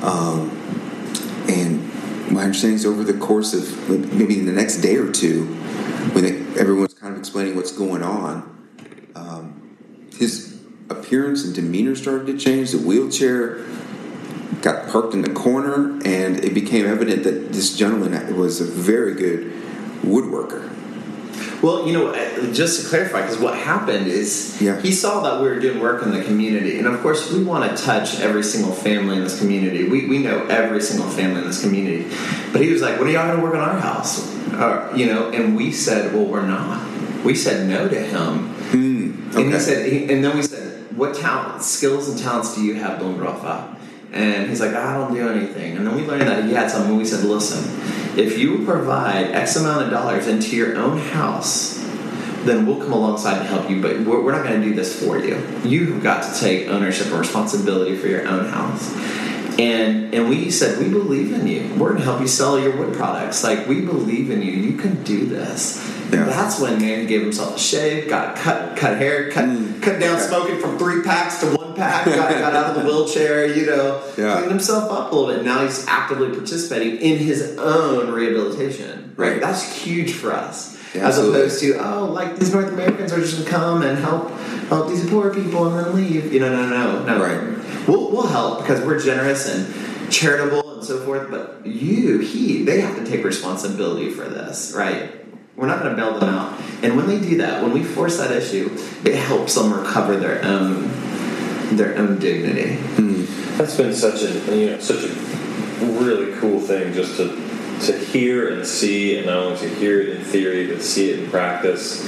Um, 0.01 0.51
and 1.47 2.31
my 2.31 2.43
understanding 2.43 2.75
is 2.75 2.85
over 2.85 3.03
the 3.03 3.17
course 3.17 3.53
of 3.53 3.89
maybe 4.13 4.39
the 4.41 4.51
next 4.51 4.77
day 4.77 4.97
or 4.97 5.11
two, 5.11 5.45
when 6.13 6.25
it, 6.25 6.57
everyone's 6.57 6.93
kind 6.93 7.13
of 7.13 7.19
explaining 7.19 7.55
what's 7.55 7.71
going 7.71 8.03
on, 8.03 8.67
um, 9.15 9.77
his 10.17 10.59
appearance 10.89 11.45
and 11.45 11.55
demeanor 11.55 11.95
started 11.95 12.27
to 12.27 12.37
change. 12.37 12.71
The 12.71 12.79
wheelchair 12.79 13.65
got 14.61 14.89
parked 14.89 15.13
in 15.13 15.21
the 15.21 15.33
corner, 15.33 15.99
and 16.03 16.43
it 16.43 16.53
became 16.53 16.85
evident 16.85 17.23
that 17.23 17.53
this 17.53 17.75
gentleman 17.75 18.35
was 18.35 18.59
a 18.59 18.65
very 18.65 19.13
good 19.13 19.53
woodworker. 20.07 20.69
Well, 21.61 21.87
you 21.87 21.93
know, 21.93 22.07
uh, 22.09 22.53
just 22.53 22.81
to 22.83 22.87
clarify, 22.89 23.21
because 23.21 23.39
what 23.39 23.55
happened 23.57 24.05
is 24.07 24.57
Yeah. 24.61 24.79
he 24.79 24.91
saw 24.91 25.21
that 25.21 25.41
we 25.41 25.47
were 25.49 25.59
doing 25.59 25.79
work 25.79 26.03
in 26.03 26.11
the 26.11 26.21
community, 26.21 26.77
and 26.77 26.87
of 26.87 27.01
course, 27.01 27.31
we 27.31 27.43
want 27.43 27.75
to 27.75 27.83
touch 27.83 28.19
every 28.21 28.43
single 28.43 28.71
family 28.71 29.17
in 29.17 29.23
this 29.23 29.39
community. 29.39 29.83
We, 29.89 30.05
we 30.07 30.19
know 30.19 30.45
every 30.49 30.81
single 30.81 31.09
family 31.09 31.41
in 31.41 31.47
this 31.47 31.61
community, 31.61 32.05
but 32.51 32.61
he 32.61 32.71
was 32.71 32.81
like, 32.83 32.99
"When 32.99 33.09
are 33.09 33.11
y'all 33.11 33.27
going 33.27 33.39
to 33.39 33.43
work 33.43 33.55
on 33.55 33.61
our 33.61 33.79
house?" 33.79 34.21
Uh, 34.53 34.87
you 34.95 35.07
know, 35.07 35.29
and 35.31 35.55
we 35.55 35.71
said, 35.71 36.13
"Well, 36.13 36.25
we're 36.25 36.45
not." 36.45 36.79
We 37.23 37.33
said 37.33 37.67
no 37.67 37.87
to 37.87 37.99
him, 37.99 38.33
Hmm. 38.71 39.11
and 39.37 39.51
he 39.53 39.59
said, 39.59 39.91
he, 39.91 40.03
and 40.11 40.23
then 40.23 40.35
we 40.35 40.43
said, 40.43 40.85
"What 40.95 41.15
talent, 41.15 41.63
skills, 41.63 42.07
and 42.07 42.17
talents 42.19 42.53
do 42.55 42.61
you 42.61 42.75
have, 42.75 42.99
Don 42.99 43.17
Rafa?" 43.17 43.75
And 44.13 44.47
he's 44.47 44.61
like, 44.61 44.75
"I 44.75 44.93
don't 44.95 45.13
do 45.13 45.27
anything." 45.27 45.75
And 45.77 45.87
then 45.87 45.95
we 45.95 46.03
learned 46.05 46.27
that 46.27 46.43
he 46.45 46.53
had 46.53 46.69
something. 46.69 46.95
We 46.95 47.03
said, 47.05 47.23
"Listen, 47.25 47.63
if 48.17 48.37
you 48.37 48.65
provide 48.65 49.31
X 49.31 49.55
amount 49.55 49.85
of 49.85 49.91
dollars 49.91 50.27
into 50.27 50.55
your 50.55 50.77
own 50.77 50.97
house." 50.97 51.77
Then 52.43 52.65
we'll 52.65 52.79
come 52.79 52.93
alongside 52.93 53.39
and 53.39 53.47
help 53.47 53.69
you, 53.69 53.81
but 53.81 53.99
we're, 54.01 54.23
we're 54.23 54.31
not 54.31 54.45
going 54.45 54.61
to 54.61 54.65
do 54.65 54.73
this 54.73 55.03
for 55.03 55.19
you. 55.19 55.41
You've 55.65 56.01
got 56.01 56.23
to 56.23 56.39
take 56.39 56.69
ownership 56.69 57.07
and 57.07 57.19
responsibility 57.19 57.97
for 57.97 58.07
your 58.07 58.25
own 58.25 58.45
house. 58.45 58.95
And 59.59 60.13
and 60.13 60.29
we 60.29 60.51
said 60.51 60.79
we 60.79 60.89
believe 60.89 61.33
in 61.33 61.47
you. 61.47 61.61
We're 61.77 61.89
going 61.89 61.97
to 61.99 62.03
help 62.03 62.21
you 62.21 62.27
sell 62.27 62.59
your 62.59 62.75
wood 62.77 62.95
products. 62.95 63.43
Like 63.43 63.67
we 63.67 63.81
believe 63.81 64.29
in 64.29 64.41
you. 64.41 64.51
You 64.51 64.77
can 64.77 65.03
do 65.03 65.25
this. 65.25 65.83
Yeah. 66.11 66.23
That's 66.25 66.59
when 66.59 66.79
man 66.79 67.05
gave 67.07 67.21
himself 67.21 67.55
a 67.57 67.59
shave, 67.59 68.07
got 68.07 68.37
a 68.37 68.41
cut, 68.41 68.77
cut 68.77 68.97
hair, 68.97 69.29
cut, 69.31 69.45
Mm. 69.45 69.81
cut 69.81 69.99
down 69.99 70.19
smoking 70.19 70.59
from 70.59 70.77
three 70.77 71.01
packs 71.01 71.39
to 71.41 71.47
one 71.47 71.73
pack. 71.75 72.05
Got, 72.05 72.29
got 72.31 72.53
out 72.55 72.75
of 72.77 72.81
the 72.81 72.87
wheelchair, 72.87 73.45
you 73.45 73.65
know, 73.65 74.01
Yeah. 74.17 74.35
cleaned 74.37 74.51
himself 74.51 74.89
up 74.91 75.11
a 75.11 75.15
little 75.15 75.33
bit. 75.35 75.43
Now 75.43 75.63
he's 75.63 75.85
actively 75.87 76.29
participating 76.29 76.97
in 76.97 77.17
his 77.17 77.57
own 77.57 78.11
rehabilitation. 78.11 79.13
Right. 79.17 79.41
That's 79.41 79.63
huge 79.63 80.13
for 80.13 80.31
us. 80.33 80.77
Yeah, 80.93 81.07
As 81.07 81.17
opposed 81.17 81.59
to 81.61 81.73
oh, 81.85 82.05
like 82.05 82.37
these 82.37 82.53
North 82.53 82.71
Americans 82.71 83.11
are 83.11 83.19
just 83.19 83.37
gonna 83.37 83.49
come 83.49 83.81
and 83.81 83.97
help 83.99 84.31
help 84.69 84.87
these 84.89 85.07
poor 85.09 85.33
people 85.33 85.67
and 85.67 85.85
then 85.85 85.93
leave. 85.95 86.31
You 86.31 86.39
know, 86.39 86.49
no, 86.49 86.69
no, 86.69 87.03
no, 87.03 87.17
no. 87.17 87.23
Right. 87.23 87.56
We'll 87.87 88.11
we'll 88.11 88.27
help 88.27 88.59
because 88.59 88.85
we're 88.85 88.99
generous 88.99 89.47
and 89.47 90.11
charitable 90.11 90.75
and 90.75 90.83
so 90.83 91.03
forth. 91.05 91.29
But 91.29 91.65
you, 91.65 92.19
he, 92.19 92.63
they 92.63 92.81
have 92.81 92.95
to 92.97 93.05
take 93.05 93.23
responsibility 93.23 94.09
for 94.09 94.27
this, 94.27 94.73
right? 94.75 95.11
We're 95.55 95.67
not 95.67 95.81
going 95.81 95.95
to 95.95 96.01
bail 96.01 96.19
them 96.19 96.29
out. 96.29 96.61
And 96.83 96.95
when 96.95 97.07
they 97.07 97.19
do 97.19 97.37
that, 97.37 97.63
when 97.63 97.73
we 97.73 97.83
force 97.83 98.17
that 98.19 98.31
issue, 98.31 98.69
it 99.03 99.15
helps 99.15 99.55
them 99.55 99.73
recover 99.73 100.17
their 100.17 100.43
own 100.45 100.87
their 101.75 101.97
own 101.97 102.19
dignity. 102.19 102.75
Hmm. 102.75 103.25
That's 103.57 103.75
been 103.75 103.93
such 103.93 104.21
a 104.21 104.55
you 104.55 104.71
know 104.71 104.79
such 104.79 105.03
a 105.03 105.85
really 105.99 106.37
cool 106.39 106.59
thing 106.59 106.93
just 106.93 107.17
to 107.17 107.29
to 107.85 107.97
hear 107.97 108.53
and 108.53 108.65
see, 108.65 109.17
and 109.17 109.27
not 109.27 109.37
only 109.37 109.59
to 109.59 109.69
hear 109.75 110.01
it 110.01 110.09
in 110.09 110.23
theory, 110.23 110.67
but 110.67 110.81
see 110.81 111.11
it 111.11 111.19
in 111.19 111.29
practice. 111.29 112.03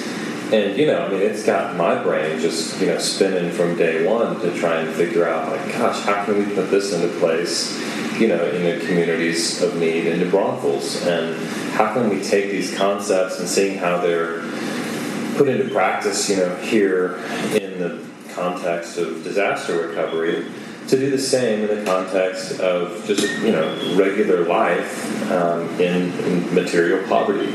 And 0.51 0.77
you 0.77 0.87
know, 0.87 1.05
I 1.05 1.09
mean, 1.09 1.21
it's 1.21 1.45
got 1.45 1.75
my 1.75 2.01
brain 2.01 2.39
just 2.39 2.79
you 2.81 2.87
know 2.87 2.97
spinning 2.97 3.51
from 3.51 3.75
day 3.75 4.05
one 4.07 4.39
to 4.41 4.51
try 4.57 4.81
and 4.81 4.93
figure 4.95 5.27
out 5.27 5.49
like, 5.49 5.71
gosh, 5.73 6.01
how 6.03 6.25
can 6.25 6.39
we 6.39 6.55
put 6.55 6.71
this 6.71 6.91
into 6.91 7.07
place? 7.19 7.79
You 8.19 8.29
know, 8.29 8.43
in 8.49 8.63
the 8.63 8.85
communities 8.85 9.61
of 9.61 9.75
need 9.77 10.07
in 10.07 10.19
New 10.19 10.29
and 10.31 11.35
how 11.71 11.93
can 11.93 12.09
we 12.09 12.21
take 12.21 12.51
these 12.51 12.75
concepts 12.75 13.39
and 13.39 13.47
seeing 13.47 13.77
how 13.77 14.01
they're 14.01 14.41
put 15.37 15.47
into 15.47 15.71
practice, 15.73 16.29
you 16.29 16.35
know, 16.35 16.53
here 16.57 17.15
in 17.55 17.79
the 17.79 18.05
context 18.33 18.97
of 18.97 19.23
disaster 19.23 19.87
recovery, 19.87 20.45
to 20.89 20.97
do 20.97 21.09
the 21.09 21.17
same 21.17 21.69
in 21.69 21.79
the 21.79 21.85
context 21.85 22.59
of 22.59 23.05
just, 23.05 23.41
you 23.41 23.51
know, 23.51 23.95
regular 23.95 24.45
life 24.45 25.31
um, 25.31 25.69
in, 25.79 26.11
in 26.25 26.53
material 26.53 27.07
poverty. 27.07 27.47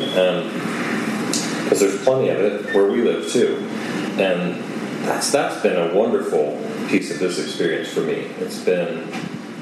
Because 1.75 1.93
there's 1.93 2.05
plenty 2.05 2.29
of 2.29 2.39
it 2.39 2.73
where 2.73 2.89
we 2.89 3.03
live 3.03 3.29
too. 3.29 3.57
And 4.17 4.63
that's, 5.05 5.33
that's 5.33 5.61
been 5.61 5.77
a 5.77 5.93
wonderful 5.93 6.57
piece 6.89 7.11
of 7.11 7.19
this 7.19 7.45
experience 7.45 7.93
for 7.93 8.03
me. 8.03 8.29
It's 8.39 8.61
been 8.61 9.09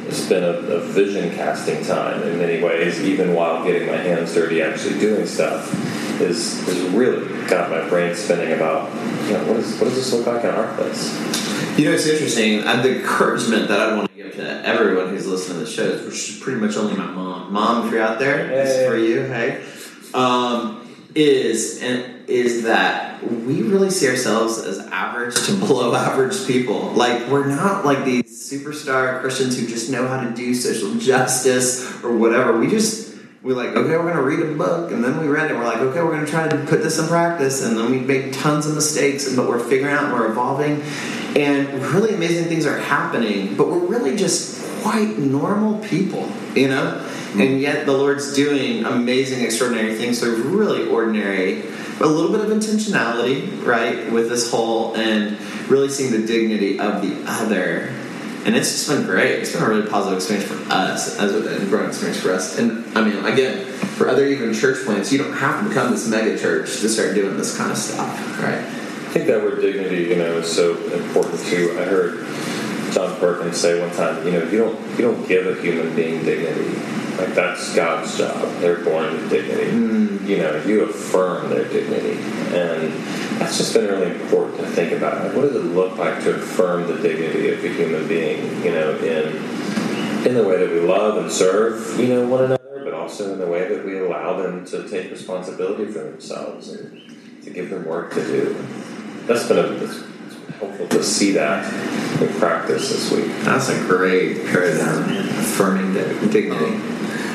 it's 0.07 0.29
been 0.29 0.45
a, 0.45 0.49
a 0.49 0.81
vision 0.81 1.35
casting 1.35 1.83
time 1.87 2.23
in 2.25 2.37
many 2.37 2.63
ways, 2.63 3.01
even 3.01 3.33
while 3.33 3.65
getting 3.65 3.87
my 3.87 3.97
hands 3.97 4.35
dirty, 4.35 4.61
actually 4.61 4.99
doing 4.99 5.25
stuff, 5.25 5.73
is 6.21 6.69
is 6.69 6.83
really 6.91 7.49
got 7.49 7.71
my 7.71 7.89
brain 7.89 8.15
spinning 8.15 8.53
about, 8.53 8.95
you 9.25 9.33
know, 9.33 9.45
what, 9.47 9.57
is, 9.57 9.73
what 9.81 9.85
does 9.85 9.95
this 9.95 10.13
look 10.13 10.27
like 10.27 10.45
in 10.45 10.51
our 10.51 10.75
place? 10.75 11.79
You 11.79 11.87
know, 11.87 11.93
it's 11.93 12.07
interesting. 12.07 12.61
And 12.61 12.85
the 12.85 12.99
encouragement 12.99 13.69
that 13.69 13.81
I 13.81 13.97
want 13.97 14.11
to 14.11 14.23
give 14.23 14.35
to 14.35 14.67
everyone 14.67 15.09
who's 15.09 15.27
listening 15.27 15.61
to 15.61 15.65
the 15.65 15.71
show, 15.71 16.05
which 16.05 16.29
is 16.29 16.39
pretty 16.41 16.61
much 16.61 16.77
only 16.77 16.95
my 16.95 17.07
mom. 17.07 17.51
Mom, 17.51 17.87
if 17.87 17.93
you're 17.95 18.03
out 18.03 18.19
there, 18.19 18.49
this 18.49 18.77
is 18.77 18.87
for 18.87 18.99
you. 18.99 19.23
Hey, 19.23 19.65
um, 20.13 20.81
is 21.15 21.83
and 21.83 22.29
is 22.29 22.63
that 22.65 23.23
we 23.23 23.63
really 23.63 23.91
see 23.91 24.09
ourselves 24.09 24.59
as 24.59 24.79
average 24.79 25.35
to 25.47 25.53
below 25.67 25.95
average 25.95 26.47
people. 26.47 26.91
Like 26.93 27.29
we're 27.29 27.47
not 27.47 27.85
like 27.85 28.05
these 28.05 28.25
superstar 28.25 29.21
Christians 29.21 29.59
who 29.59 29.67
just 29.67 29.91
know 29.91 30.07
how 30.07 30.23
to 30.23 30.35
do 30.35 30.55
social 30.55 30.95
justice 30.97 32.03
or 32.03 32.17
whatever. 32.17 32.59
We 32.59 32.69
just 32.69 33.13
we're 33.43 33.57
like, 33.57 33.71
okay, 33.71 33.97
we're 33.97 34.09
gonna 34.09 34.23
read 34.23 34.39
a 34.39 34.55
book, 34.55 34.93
and 34.93 35.03
then 35.03 35.19
we 35.21 35.27
read 35.27 35.51
it. 35.51 35.55
We're 35.55 35.65
like, 35.65 35.79
okay, 35.79 36.01
we're 36.01 36.13
gonna 36.13 36.27
try 36.27 36.47
to 36.47 36.57
put 36.67 36.83
this 36.83 36.99
in 37.01 37.09
practice, 37.09 37.65
and 37.65 37.77
then 37.77 37.91
we 37.91 37.99
make 37.99 38.33
tons 38.33 38.67
of 38.67 38.75
mistakes, 38.77 39.35
but 39.35 39.49
we're 39.49 39.59
figuring 39.59 39.93
out, 39.93 40.05
and 40.05 40.13
we're 40.13 40.31
evolving, 40.31 40.81
and 41.37 41.69
really 41.95 42.15
amazing 42.15 42.45
things 42.47 42.67
are 42.67 42.79
happening. 42.79 43.57
But 43.57 43.69
we're 43.69 43.87
really 43.87 44.17
just 44.17 44.63
quite 44.83 45.19
normal 45.19 45.79
people, 45.87 46.31
you 46.55 46.69
know. 46.69 47.09
And 47.35 47.61
yet 47.61 47.87
the 47.87 47.93
Lord's 47.93 48.35
doing 48.35 48.85
amazing, 48.85 49.45
extraordinary 49.45 49.95
things. 49.95 50.21
So 50.21 50.35
really 50.35 50.89
ordinary, 50.89 51.63
but 51.99 52.07
a 52.07 52.11
little 52.11 52.31
bit 52.31 52.41
of 52.41 52.49
intentionality, 52.49 53.65
right, 53.65 54.11
with 54.13 54.29
this 54.29 54.51
whole, 54.51 54.95
and 54.97 55.41
really 55.71 55.89
seeing 55.89 56.13
the 56.13 56.27
dignity 56.27 56.79
of 56.79 57.01
the 57.01 57.23
other 57.27 57.93
and 58.45 58.57
it's 58.57 58.73
just 58.73 58.89
been 58.89 59.05
great. 59.05 59.39
It's 59.39 59.53
been 59.53 59.63
a 59.63 59.69
really 59.69 59.89
positive 59.89 60.19
experience 60.19 60.51
for 60.51 60.73
us, 60.73 61.19
as 61.19 61.33
a 61.33 61.65
growing 61.67 61.89
experience 61.89 62.21
for 62.21 62.33
us. 62.33 62.59
And 62.59 62.99
I 62.99 63.05
mean, 63.05 63.25
again, 63.25 63.65
for 63.65 64.09
other 64.09 64.27
even 64.27 64.53
church 64.53 64.85
plants, 64.85 65.13
you 65.13 65.19
don't 65.19 65.33
have 65.35 65.63
to 65.63 65.69
become 65.69 65.93
this 65.93 66.09
mega 66.09 66.37
church 66.37 66.81
to 66.81 66.89
start 66.89 67.15
doing 67.15 67.37
this 67.37 67.57
kind 67.57 67.71
of 67.71 67.79
stuff, 67.79 68.43
right? 68.43 68.82
I 69.13 69.17
think 69.17 69.27
that 69.27 69.43
word 69.43 69.61
dignity, 69.61 70.05
you 70.05 70.17
know, 70.17 70.39
is 70.39 70.51
so 70.51 70.75
important 70.91 71.39
too. 71.45 71.77
I 71.79 71.85
heard 71.85 72.27
John 72.95 73.15
Perkins 73.21 73.61
say 73.61 73.79
one 73.79 73.95
time, 73.95 74.25
you 74.25 74.33
know, 74.33 74.45
you 74.45 74.57
don't 74.57 74.91
you 74.93 75.03
don't 75.03 75.29
give 75.29 75.47
a 75.47 75.61
human 75.61 75.95
being 75.95 76.25
dignity. 76.25 76.71
Like 77.19 77.35
that's 77.35 77.77
God's 77.77 78.17
job. 78.17 78.41
They're 78.61 78.83
born 78.83 79.13
with 79.13 79.29
dignity. 79.29 79.71
Mm. 79.71 80.27
You 80.27 80.39
know, 80.39 80.65
you 80.65 80.85
affirm 80.85 81.51
their 81.51 81.69
dignity, 81.69 82.23
and 82.57 82.91
that's 83.39 83.59
just 83.59 83.75
been 83.75 83.85
really 83.85 84.19
important 84.19 84.61
to 84.61 84.67
think 84.69 84.93
about. 84.93 85.27
Like, 85.27 85.37
what 85.37 85.43
does 85.43 85.57
it 85.57 85.65
look 85.67 85.99
like 85.99 86.25
to 86.25 86.37
affirm 86.37 86.87
the 86.87 86.97
dignity 86.97 87.51
of 87.51 87.63
a 87.63 87.69
human 87.69 88.09
being? 88.09 88.65
You 88.65 88.71
know, 88.71 88.97
in 88.97 90.27
in 90.27 90.35
the 90.35 90.43
way 90.43 90.57
that 90.57 90.71
we 90.71 90.81
love 90.81 91.19
and 91.19 91.31
serve, 91.31 92.01
you 92.01 92.07
know, 92.07 92.27
one 92.27 92.45
another, 92.45 92.81
but 92.83 92.95
also 92.95 93.35
in 93.35 93.39
the 93.39 93.47
way 93.47 93.69
that 93.69 93.85
we 93.85 93.99
allow 93.99 94.41
them 94.43 94.65
to 94.65 94.89
take 94.89 95.11
responsibility 95.11 95.85
for 95.85 95.99
themselves 95.99 96.71
and 96.71 97.43
to 97.45 97.51
give 97.51 97.69
them 97.69 97.85
work 97.85 98.15
to 98.15 98.25
do. 98.25 98.57
That's 99.33 99.49
been 99.49 99.59
a, 99.59 99.63
it's 99.63 100.59
helpful 100.59 100.89
to 100.89 101.03
see 101.03 101.33
that 101.33 102.21
in 102.21 102.29
practice 102.35 102.91
this 102.91 103.11
week. 103.11 103.35
That's 103.45 103.71
a 103.71 103.79
great 103.87 104.45
paradigm, 104.45 105.09
affirming 105.39 105.95
dignity. 106.31 106.79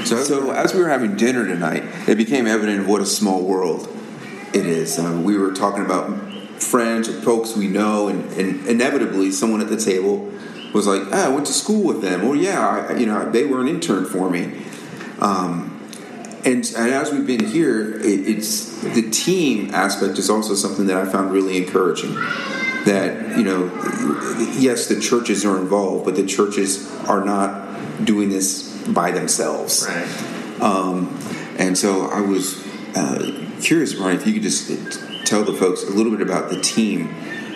So, 0.06 0.24
so 0.24 0.52
as 0.52 0.76
we 0.76 0.82
were 0.82 0.90
having 0.90 1.16
dinner 1.16 1.48
tonight, 1.48 1.84
it 2.08 2.16
became 2.20 2.46
evident 2.46 2.88
what 2.88 3.02
a 3.02 3.06
small 3.06 3.42
world 3.44 3.88
it 4.54 4.68
is. 4.68 5.00
Um, 5.00 5.24
we 5.24 5.40
were 5.40 5.54
talking 5.54 5.84
about 5.84 6.16
friends 6.62 7.10
or 7.10 7.20
folks 7.22 7.56
we 7.56 7.68
know, 7.68 8.10
and, 8.10 8.32
and 8.34 8.68
inevitably, 8.68 9.32
someone 9.32 9.62
at 9.62 9.70
the 9.70 9.78
table 9.78 10.32
was 10.76 10.86
like, 10.86 11.02
ah, 11.12 11.26
"I 11.26 11.30
went 11.30 11.48
to 11.48 11.54
school 11.54 11.84
with 11.84 12.04
them," 12.04 12.24
or 12.24 12.36
"Yeah, 12.36 12.86
I, 12.90 12.96
you 12.96 13.08
know, 13.08 13.32
they 13.32 13.46
were 13.46 13.60
an 13.60 13.68
intern 13.68 14.06
for 14.06 14.30
me." 14.30 14.62
Um, 15.20 15.77
and, 16.48 16.74
and, 16.78 16.94
as 16.94 17.12
we've 17.12 17.28
been 17.28 17.46
here, 17.46 17.98
it, 18.00 18.28
it's 18.28 18.82
the 18.82 19.10
team 19.10 19.74
aspect 19.74 20.18
is 20.18 20.30
also 20.30 20.56
something 20.56 20.88
that 20.88 20.96
I 20.98 21.06
found 21.06 21.32
really 21.32 21.58
encouraging. 21.58 22.14
That 22.86 23.38
you 23.38 23.44
know, 23.44 23.66
yes, 24.58 24.88
the 24.88 25.00
churches 25.00 25.44
are 25.44 25.58
involved, 25.58 26.06
but 26.06 26.16
the 26.16 26.26
churches 26.26 26.90
are 27.08 27.24
not 27.24 28.06
doing 28.06 28.30
this 28.30 28.78
by 28.88 29.12
themselves. 29.12 29.86
Right. 29.88 30.62
Um, 30.62 31.20
and 31.58 31.78
so 31.78 32.08
I 32.08 32.22
was 32.22 32.66
uh, 32.96 33.50
curious, 33.62 33.94
Brian, 33.94 34.16
if 34.16 34.26
you 34.26 34.34
could 34.34 34.44
just 34.44 34.70
tell 35.26 35.44
the 35.44 35.54
folks 35.54 35.84
a 35.84 35.92
little 35.92 36.12
bit 36.12 36.22
about 36.22 36.50
the 36.50 36.62
team 36.62 37.14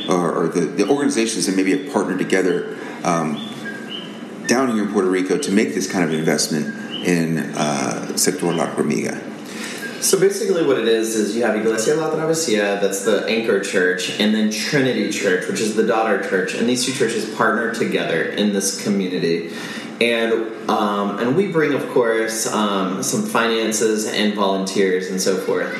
or, 0.09 0.33
or 0.33 0.47
the, 0.49 0.61
the, 0.61 0.89
organizations 0.89 1.45
that 1.45 1.55
maybe 1.55 1.77
have 1.77 1.93
partnered 1.93 2.19
together 2.19 2.77
um, 3.03 3.35
down 4.47 4.73
here 4.73 4.83
in 4.83 4.91
Puerto 4.91 5.09
Rico 5.09 5.37
to 5.37 5.51
make 5.51 5.73
this 5.73 5.89
kind 5.89 6.03
of 6.03 6.13
investment 6.13 6.90
in 7.03 7.39
uh, 7.55 8.15
Sector 8.15 8.53
La 8.53 8.67
Hormiga. 8.67 9.19
So 10.01 10.19
basically, 10.19 10.65
what 10.65 10.79
it 10.79 10.87
is 10.87 11.15
is 11.15 11.35
you 11.35 11.43
have 11.43 11.55
Iglesia 11.55 11.95
La 11.95 12.09
Travesía, 12.09 12.81
that's 12.81 13.05
the 13.05 13.23
anchor 13.27 13.59
church, 13.59 14.19
and 14.19 14.33
then 14.33 14.49
Trinity 14.49 15.11
Church, 15.11 15.47
which 15.47 15.61
is 15.61 15.75
the 15.75 15.85
daughter 15.85 16.27
church, 16.27 16.55
and 16.55 16.67
these 16.67 16.83
two 16.85 16.91
churches 16.91 17.29
partner 17.35 17.73
together 17.73 18.23
in 18.23 18.51
this 18.51 18.83
community 18.83 19.51
and 20.01 20.69
um, 20.69 21.19
and 21.19 21.35
we 21.35 21.47
bring, 21.51 21.73
of 21.73 21.87
course, 21.89 22.47
um, 22.47 23.03
some 23.03 23.23
finances 23.23 24.07
and 24.07 24.33
volunteers 24.33 25.11
and 25.11 25.21
so 25.21 25.37
forth. 25.37 25.71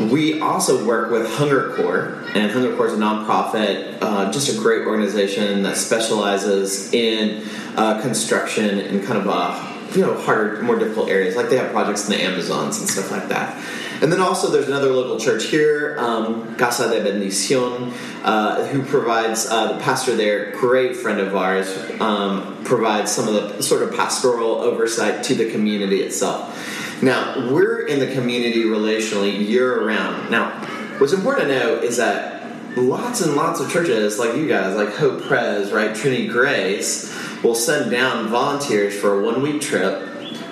We 0.00 0.40
also 0.40 0.86
work 0.86 1.10
with 1.10 1.28
Hunger 1.34 1.74
Corps, 1.74 2.24
and 2.34 2.50
Hunger 2.50 2.74
Corps 2.76 2.86
is 2.86 2.94
a 2.94 2.96
nonprofit, 2.96 3.98
uh, 4.00 4.32
just 4.32 4.56
a 4.56 4.58
great 4.58 4.86
organization 4.86 5.62
that 5.64 5.76
specializes 5.76 6.94
in 6.94 7.44
uh, 7.76 8.00
construction 8.00 8.78
and 8.78 9.04
kind 9.04 9.18
of 9.18 9.28
uh, 9.28 9.67
you 9.94 10.02
know 10.02 10.18
harder, 10.20 10.62
more 10.62 10.78
difficult 10.78 11.08
areas. 11.08 11.36
Like 11.36 11.48
they 11.48 11.56
have 11.56 11.72
projects 11.72 12.08
in 12.08 12.16
the 12.16 12.22
Amazons 12.22 12.78
and 12.80 12.88
stuff 12.88 13.10
like 13.10 13.28
that. 13.28 13.56
And 14.00 14.12
then 14.12 14.20
also 14.20 14.50
there's 14.50 14.68
another 14.68 14.90
local 14.92 15.18
church 15.18 15.46
here, 15.46 15.96
um, 15.98 16.54
Casa 16.56 16.88
de 16.88 17.02
Bendición, 17.02 17.92
uh, 18.22 18.64
who 18.66 18.84
provides 18.84 19.46
uh, 19.46 19.72
the 19.72 19.80
pastor 19.80 20.14
there, 20.14 20.52
great 20.52 20.94
friend 20.96 21.18
of 21.18 21.34
ours, 21.34 21.68
um, 22.00 22.62
provides 22.64 23.10
some 23.10 23.26
of 23.26 23.34
the 23.34 23.62
sort 23.62 23.82
of 23.82 23.94
pastoral 23.96 24.56
oversight 24.56 25.24
to 25.24 25.34
the 25.34 25.50
community 25.50 26.02
itself. 26.02 27.02
Now 27.02 27.50
we're 27.50 27.86
in 27.86 27.98
the 27.98 28.12
community 28.12 28.64
relationally 28.64 29.46
year 29.48 29.84
round. 29.84 30.30
Now, 30.30 30.50
what's 30.98 31.12
important 31.12 31.48
to 31.48 31.58
know 31.58 31.74
is 31.74 31.96
that 31.96 32.37
lots 32.82 33.20
and 33.20 33.34
lots 33.34 33.60
of 33.60 33.70
churches 33.70 34.18
like 34.18 34.36
you 34.36 34.48
guys, 34.48 34.76
like 34.76 34.94
Hope 34.94 35.22
Pres, 35.22 35.72
right, 35.72 35.94
Trinity 35.94 36.26
Grace, 36.26 37.14
will 37.42 37.54
send 37.54 37.90
down 37.90 38.28
volunteers 38.28 38.98
for 38.98 39.20
a 39.20 39.24
one 39.24 39.42
week 39.42 39.60
trip 39.60 40.08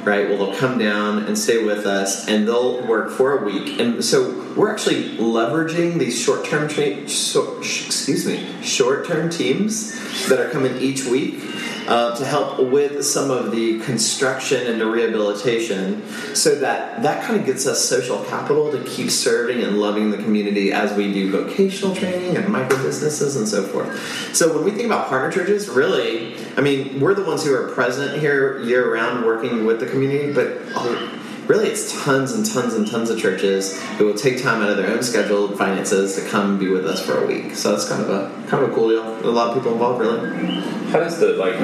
right? 0.06 0.28
Well, 0.28 0.38
they'll 0.38 0.56
come 0.56 0.78
down 0.78 1.24
and 1.24 1.36
stay 1.36 1.64
with 1.64 1.84
us, 1.84 2.28
and 2.28 2.46
they'll 2.46 2.86
work 2.86 3.10
for 3.10 3.38
a 3.38 3.44
week. 3.44 3.80
And 3.80 4.04
so 4.04 4.45
we're 4.56 4.72
actually 4.72 5.16
leveraging 5.18 5.98
these 5.98 6.18
short-term, 6.18 6.68
tra- 6.68 7.08
so, 7.08 7.58
excuse 7.58 8.26
me, 8.26 8.46
short-term 8.62 9.28
teams 9.28 9.92
that 10.28 10.40
are 10.40 10.50
coming 10.50 10.76
each 10.78 11.04
week 11.04 11.42
uh, 11.86 12.16
to 12.16 12.24
help 12.24 12.58
with 12.58 13.04
some 13.04 13.30
of 13.30 13.52
the 13.52 13.78
construction 13.80 14.66
and 14.66 14.80
the 14.80 14.86
rehabilitation 14.86 16.02
so 16.34 16.54
that 16.56 17.02
that 17.02 17.24
kind 17.24 17.38
of 17.38 17.46
gets 17.46 17.66
us 17.66 17.84
social 17.84 18.24
capital 18.24 18.72
to 18.72 18.82
keep 18.84 19.10
serving 19.10 19.62
and 19.62 19.78
loving 19.78 20.10
the 20.10 20.16
community 20.16 20.72
as 20.72 20.92
we 20.94 21.12
do 21.12 21.30
vocational 21.30 21.94
training 21.94 22.36
and 22.36 22.48
micro 22.48 22.76
businesses 22.82 23.36
and 23.36 23.46
so 23.46 23.62
forth. 23.62 24.34
So 24.34 24.52
when 24.54 24.64
we 24.64 24.72
think 24.72 24.86
about 24.86 25.08
partner 25.08 25.30
churches, 25.30 25.68
really, 25.68 26.34
I 26.56 26.60
mean, 26.60 26.98
we're 26.98 27.14
the 27.14 27.24
ones 27.24 27.44
who 27.44 27.54
are 27.54 27.68
present 27.68 28.18
here 28.18 28.60
year 28.62 28.92
round 28.92 29.24
working 29.24 29.64
with 29.64 29.78
the 29.78 29.86
community, 29.86 30.32
but 30.32 30.58
oh, 30.74 31.22
really 31.48 31.68
it's 31.68 32.04
tons 32.04 32.32
and 32.32 32.44
tons 32.44 32.74
and 32.74 32.90
tons 32.90 33.10
of 33.10 33.18
churches 33.18 33.80
who 33.98 34.06
will 34.06 34.14
take 34.14 34.42
time 34.42 34.62
out 34.62 34.70
of 34.70 34.76
their 34.76 34.90
own 34.90 35.02
scheduled 35.02 35.56
finances 35.56 36.16
to 36.16 36.28
come 36.28 36.58
be 36.58 36.68
with 36.68 36.86
us 36.86 37.04
for 37.04 37.22
a 37.22 37.26
week. 37.26 37.54
So 37.54 37.72
that's 37.72 37.88
kind 37.88 38.02
of 38.02 38.10
a 38.10 38.48
kind 38.48 38.64
of 38.64 38.70
a 38.70 38.74
cool 38.74 38.88
deal. 38.88 39.04
A 39.04 39.30
lot 39.30 39.48
of 39.48 39.54
people 39.54 39.72
involved, 39.72 40.00
really. 40.00 40.60
How 40.90 41.00
does 41.00 41.18
the 41.18 41.34
like? 41.34 41.56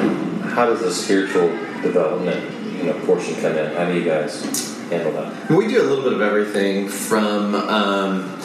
How 0.52 0.66
does 0.66 0.80
the 0.80 0.92
spiritual 0.92 1.48
development 1.82 2.76
you 2.76 2.84
know 2.84 3.06
portion 3.06 3.34
come 3.40 3.56
in? 3.56 3.74
How 3.74 3.86
do 3.86 3.98
you 3.98 4.04
guys 4.04 4.42
handle 4.88 5.12
that? 5.12 5.50
We 5.50 5.66
do 5.68 5.82
a 5.82 5.86
little 5.86 6.04
bit 6.04 6.12
of 6.12 6.20
everything 6.20 6.88
from 6.88 7.54
um, 7.54 8.40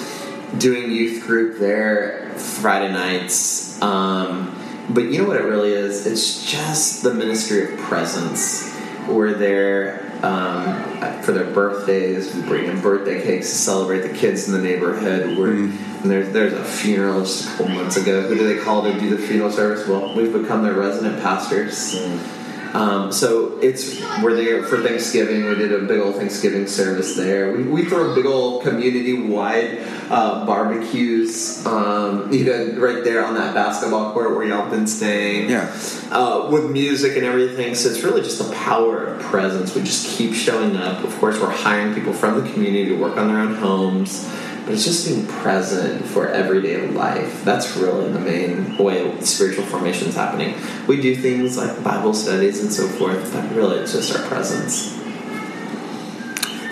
doing 0.58 0.92
youth 0.92 1.26
group 1.26 1.60
there 1.60 2.34
Friday 2.38 2.92
nights. 2.92 3.82
Um, 3.82 4.54
but 4.90 5.06
you 5.06 5.22
know 5.22 5.28
what 5.28 5.38
it 5.38 5.44
really 5.44 5.74
is? 5.74 6.08
It's 6.08 6.50
just 6.50 7.04
the 7.04 7.14
ministry 7.14 7.74
of 7.74 7.80
presence. 7.80 8.74
We're 9.08 9.34
there 9.34 10.07
um, 10.24 11.22
for 11.22 11.32
their 11.32 11.52
birthdays. 11.52 12.34
We 12.36 12.42
bring 12.44 12.66
in 12.66 12.82
birthday 12.82 13.22
cakes 13.22 13.50
to 13.50 13.56
celebrate 13.56 14.02
the 14.02 14.14
kids 14.14 14.48
in 14.48 14.54
the 14.54 14.62
neighborhood. 14.62 15.38
We're, 15.38 15.48
mm. 15.48 16.02
and 16.02 16.12
there's 16.12 16.32
there's 16.34 16.54
a 16.54 16.64
funeral 16.64 17.22
just 17.22 17.46
a 17.46 17.50
couple 17.50 17.70
months 17.70 17.98
ago. 17.98 18.22
Who 18.28 18.36
do 18.36 18.48
they 18.48 18.62
call 18.64 18.84
to 18.84 19.00
do 19.00 19.16
the 19.16 19.28
funeral 19.28 19.52
service? 19.52 19.88
Well, 19.88 20.14
we've 20.14 20.34
become 20.34 20.64
their 20.64 20.74
resident 20.74 21.22
pastors. 21.22 21.96
Mm. 21.96 22.37
Um, 22.74 23.12
so 23.12 23.58
it's 23.60 24.02
we're 24.22 24.36
there 24.36 24.64
for 24.64 24.82
Thanksgiving. 24.82 25.46
We 25.46 25.56
did 25.56 25.72
a 25.72 25.80
big 25.86 26.00
old 26.00 26.16
Thanksgiving 26.16 26.68
service 26.68 27.16
there. 27.16 27.52
We, 27.54 27.64
we 27.64 27.86
throw 27.86 28.14
big 28.16 28.26
old 28.26 28.64
community 28.64 29.14
wide 29.14 29.80
uh, 30.10 30.46
barbecues, 30.46 31.66
um, 31.66 32.32
know, 32.46 32.74
right 32.78 33.04
there 33.04 33.26
on 33.26 33.34
that 33.36 33.54
basketball 33.54 34.14
court 34.14 34.36
where 34.36 34.46
y'all 34.46 34.70
been 34.70 34.88
staying. 34.88 35.50
Yeah. 35.50 35.76
Uh, 36.12 36.48
with 36.52 36.70
music 36.72 37.18
and 37.18 37.26
everything. 37.26 37.76
So 37.76 37.90
it's 37.90 38.02
really 38.04 38.22
just 38.22 38.38
the 38.38 38.54
power 38.54 39.06
of 39.06 39.22
presence. 39.24 39.76
We 39.76 39.82
just 39.82 40.18
keep 40.18 40.34
showing 40.34 40.78
up. 40.78 41.04
Of 41.04 41.18
course, 41.20 41.40
we're 41.40 41.52
hiring 41.52 41.94
people 41.94 42.14
from 42.14 42.42
the 42.42 42.52
community 42.52 42.90
to 42.90 42.96
work 42.96 43.18
on 43.18 43.28
their 43.28 43.40
own 43.40 43.56
homes 43.56 44.30
but 44.68 44.74
it's 44.74 44.84
just 44.84 45.08
being 45.08 45.26
present 45.28 46.06
for 46.06 46.28
everyday 46.28 46.86
life. 46.88 47.42
That's 47.46 47.78
really 47.78 48.12
the 48.12 48.20
main 48.20 48.78
way 48.78 49.18
spiritual 49.22 49.64
formation 49.64 50.10
is 50.10 50.16
happening. 50.16 50.56
We 50.88 51.00
do 51.00 51.16
things 51.16 51.56
like 51.56 51.82
Bible 51.86 52.14
studies 52.14 52.60
and 52.62 52.70
so 52.70 52.86
forth, 52.86 53.32
but 53.32 53.50
really 53.56 53.78
it's 53.78 53.94
just 53.94 54.14
our 54.14 54.28
presence. 54.28 54.94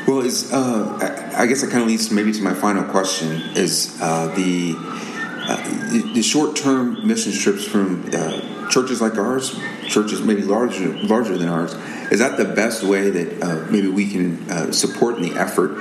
Well, 0.06 0.20
is 0.20 0.52
uh, 0.52 1.32
I 1.38 1.46
guess 1.46 1.62
that 1.62 1.72
kind 1.72 1.84
of 1.84 1.88
leads 1.88 2.12
maybe 2.12 2.34
to 2.34 2.42
my 2.42 2.54
final 2.54 2.84
question: 2.84 3.42
is 3.56 3.98
uh, 4.02 4.28
the, 4.36 4.76
uh, 4.78 5.90
the, 5.90 6.12
the 6.16 6.22
short-term 6.22 7.08
mission 7.08 7.32
trips 7.32 7.64
from 7.64 8.10
uh, 8.14 8.68
churches 8.70 9.02
like 9.02 9.16
ours, 9.18 9.58
churches 9.88 10.22
maybe 10.22 10.42
larger 10.42 10.90
larger 11.04 11.38
than 11.38 11.48
ours, 11.48 11.74
is 12.12 12.20
that 12.20 12.36
the 12.36 12.44
best 12.44 12.84
way 12.84 13.10
that 13.10 13.42
uh, 13.42 13.72
maybe 13.72 13.88
we 13.88 14.10
can 14.10 14.52
uh, 14.52 14.74
support 14.74 15.16
in 15.16 15.22
the 15.22 15.40
effort 15.40 15.78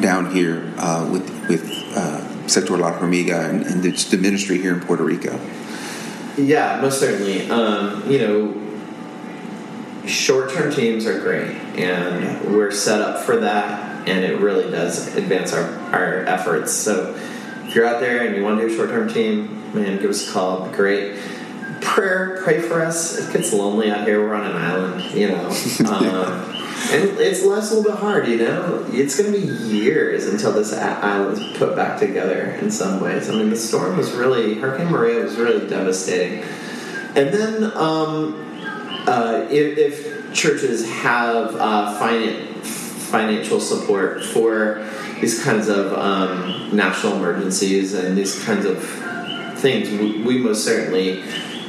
down 0.00 0.30
here 0.30 0.72
uh, 0.78 1.08
with 1.10 1.48
with 1.48 1.64
uh, 1.96 2.48
Sector 2.48 2.76
La 2.76 2.92
Hormiga 2.92 3.48
and, 3.48 3.64
and 3.64 3.82
the, 3.82 3.90
the, 3.90 4.18
ministry 4.18 4.58
here 4.58 4.74
in 4.74 4.80
Puerto 4.80 5.04
Rico. 5.04 5.40
Yeah, 6.36 6.80
most 6.80 7.00
certainly. 7.00 7.48
Um, 7.50 8.10
you 8.10 8.18
know, 8.18 10.06
short-term 10.06 10.72
teams 10.72 11.06
are 11.06 11.20
great, 11.20 11.56
and 11.78 12.54
we're 12.54 12.70
set 12.70 13.00
up 13.00 13.24
for 13.24 13.36
that, 13.36 14.08
and 14.08 14.24
it 14.24 14.40
really 14.40 14.70
does 14.70 15.14
advance 15.16 15.52
our, 15.52 15.70
our 15.92 16.24
efforts. 16.26 16.72
So, 16.72 17.14
if 17.66 17.74
you're 17.74 17.86
out 17.86 18.00
there 18.00 18.26
and 18.26 18.36
you 18.36 18.42
want 18.42 18.60
to 18.60 18.68
do 18.68 18.74
a 18.74 18.76
short-term 18.76 19.08
team, 19.08 19.72
man, 19.74 20.00
give 20.00 20.10
us 20.10 20.28
a 20.28 20.32
call. 20.32 20.68
Great. 20.70 21.18
Prayer, 21.80 22.40
pray 22.42 22.60
for 22.60 22.82
us. 22.82 23.18
It 23.18 23.32
gets 23.32 23.52
lonely 23.52 23.90
out 23.90 24.06
here. 24.06 24.20
We're 24.20 24.34
on 24.34 24.46
an 24.46 24.56
island, 24.56 25.14
you 25.14 25.28
know. 25.28 25.54
Um, 25.86 26.53
and 26.90 27.18
it's 27.18 27.44
life's 27.44 27.70
a 27.70 27.76
little 27.76 27.92
bit 27.92 28.00
hard, 28.00 28.28
you 28.28 28.38
know. 28.38 28.86
It's 28.90 29.20
going 29.20 29.32
to 29.32 29.40
be 29.40 29.46
years 29.46 30.26
until 30.26 30.52
this 30.52 30.72
island's 30.72 31.56
put 31.56 31.74
back 31.74 31.98
together 31.98 32.42
in 32.60 32.70
some 32.70 33.00
ways. 33.00 33.28
I 33.28 33.34
mean, 33.34 33.50
the 33.50 33.56
storm 33.56 33.96
was 33.96 34.12
really 34.12 34.54
Hurricane 34.54 34.90
Maria 34.90 35.22
was 35.22 35.36
really 35.36 35.68
devastating. 35.68 36.44
And 37.16 37.32
then, 37.32 37.64
um, 37.76 38.40
uh, 39.06 39.46
if, 39.50 39.78
if 39.78 40.34
churches 40.34 40.88
have 40.90 41.54
uh, 41.56 41.98
finan- 42.00 42.54
financial 42.64 43.60
support 43.60 44.24
for 44.24 44.84
these 45.20 45.42
kinds 45.44 45.68
of 45.68 45.92
um, 45.92 46.74
national 46.74 47.14
emergencies 47.16 47.94
and 47.94 48.16
these 48.18 48.42
kinds 48.44 48.66
of 48.66 48.82
things, 49.58 49.88
we, 49.90 50.22
we 50.22 50.38
most 50.38 50.64
certainly 50.64 51.22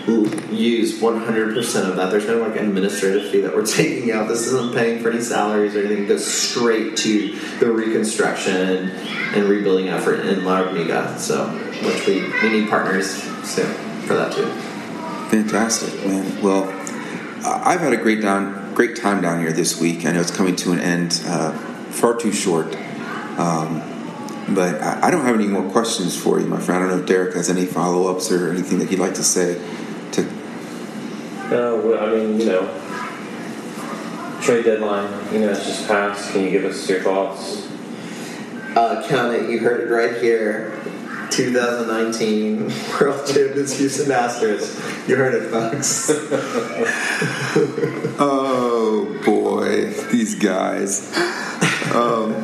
use 0.08 1.00
100% 1.00 1.90
of 1.90 1.96
that. 1.96 2.12
There's 2.12 2.28
no 2.28 2.38
like 2.38 2.56
administrative 2.56 3.30
fee 3.32 3.42
that 3.42 3.56
we're 3.56 3.66
taking 3.66 4.12
out. 4.12 4.28
This 4.28 4.48
isn't 4.48 4.74
paying 4.74 5.02
for 5.02 5.10
any 5.10 5.22
salaries 5.22 5.76
or 5.76 5.80
anything. 5.80 6.04
It 6.04 6.08
goes 6.08 6.26
straight 6.26 6.98
to 6.98 7.40
the 7.60 7.72
reconstruction 7.72 8.90
and 8.90 9.44
rebuilding 9.46 9.90
effort 9.90 10.22
in 10.22 10.40
Lagunitas. 10.42 11.20
So, 11.20 11.48
which 11.48 12.06
we, 12.08 12.22
we 12.42 12.60
need 12.60 12.70
partners 12.70 13.24
soon 13.44 13.74
for 14.02 14.16
that 14.16 14.34
too. 14.34 14.48
Fantastic, 15.30 16.06
man. 16.06 16.42
Well, 16.42 16.70
I've 17.44 17.80
had 17.80 17.94
a 17.94 17.98
great 17.98 18.22
down, 18.22 18.74
great 18.74 18.96
time 18.96 19.22
down 19.22 19.40
here 19.40 19.52
this 19.52 19.80
week. 19.80 20.06
I 20.06 20.12
know 20.12 20.22
it's 20.22 20.36
coming 20.36 20.56
to 20.58 20.72
an 20.72 20.80
end, 20.80 21.22
uh, 21.26 21.52
far 21.90 22.16
too 22.16 22.32
short. 22.32 22.76
Um, 23.38 23.92
but 24.50 24.80
I 24.80 25.10
don't 25.10 25.26
have 25.26 25.36
any 25.36 25.48
more 25.48 25.68
questions 25.72 26.16
for 26.16 26.40
you, 26.40 26.46
my 26.46 26.60
friend. 26.60 26.84
I 26.84 26.88
don't 26.88 26.98
know 26.98 27.02
if 27.02 27.10
Derek 27.10 27.34
has 27.34 27.50
any 27.50 27.66
follow 27.66 28.12
ups 28.12 28.32
or 28.32 28.52
anything 28.52 28.78
that 28.78 28.90
he'd 28.90 29.00
like 29.00 29.16
to 29.16 29.24
say. 29.24 29.60
To 31.46 31.52
No, 31.52 31.76
well, 31.78 32.04
I 32.04 32.16
mean, 32.16 32.40
you 32.40 32.46
know, 32.48 34.40
trade 34.42 34.66
deadline, 34.66 35.34
you 35.34 35.40
know, 35.40 35.50
it's 35.50 35.66
just 35.66 35.88
passed. 35.88 36.32
Can 36.32 36.44
you 36.44 36.52
give 36.52 36.66
us 36.66 36.88
your 36.90 37.02
thoughts? 37.02 37.68
Uh, 38.76 39.06
count 39.08 39.34
it. 39.34 39.50
You 39.50 39.60
heard 39.60 39.82
it 39.82 39.94
right 39.94 40.22
here. 40.22 40.72
2019 41.32 42.68
World 43.00 43.28
Champions 43.28 43.78
Houston 43.78 44.08
Astros. 44.08 45.08
You 45.08 45.16
heard 45.16 45.34
it, 45.34 45.50
folks. 45.50 46.10
oh 48.20 49.22
boy, 49.26 49.92
these 50.12 50.36
guys. 50.36 51.16
Um, 51.94 52.36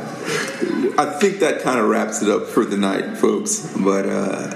I 0.97 1.17
think 1.19 1.39
that 1.39 1.61
kind 1.61 1.79
of 1.79 1.87
wraps 1.87 2.21
it 2.21 2.29
up 2.29 2.47
for 2.47 2.65
the 2.65 2.77
night, 2.77 3.17
folks. 3.17 3.71
But 3.77 4.05
uh, 4.07 4.55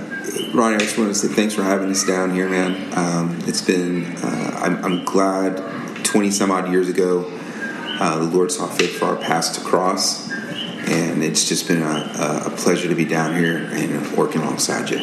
Ronnie, 0.53 0.75
I 0.75 0.79
just 0.79 0.97
want 0.97 1.10
to 1.10 1.15
say 1.15 1.27
thanks 1.27 1.53
for 1.53 1.63
having 1.63 1.89
us 1.89 2.03
down 2.05 2.34
here, 2.34 2.47
man. 2.47 2.97
Um, 2.97 3.39
it's 3.45 3.62
been, 3.62 4.05
uh, 4.17 4.60
I'm, 4.62 4.84
I'm, 4.86 5.05
glad 5.05 5.58
20 6.05 6.31
some 6.31 6.51
odd 6.51 6.69
years 6.69 6.89
ago, 6.89 7.25
uh, 7.99 8.19
the 8.19 8.25
Lord 8.25 8.51
saw 8.51 8.67
fit 8.67 8.89
for 8.91 9.05
our 9.05 9.15
paths 9.15 9.49
to 9.58 9.62
cross. 9.62 10.31
And 10.88 11.23
it's 11.23 11.47
just 11.49 11.67
been 11.67 11.81
a, 11.81 12.43
a 12.45 12.49
pleasure 12.51 12.88
to 12.88 12.95
be 12.95 13.05
down 13.05 13.36
here 13.36 13.69
and 13.71 14.12
working 14.15 14.41
alongside 14.41 14.89
you. 14.89 14.99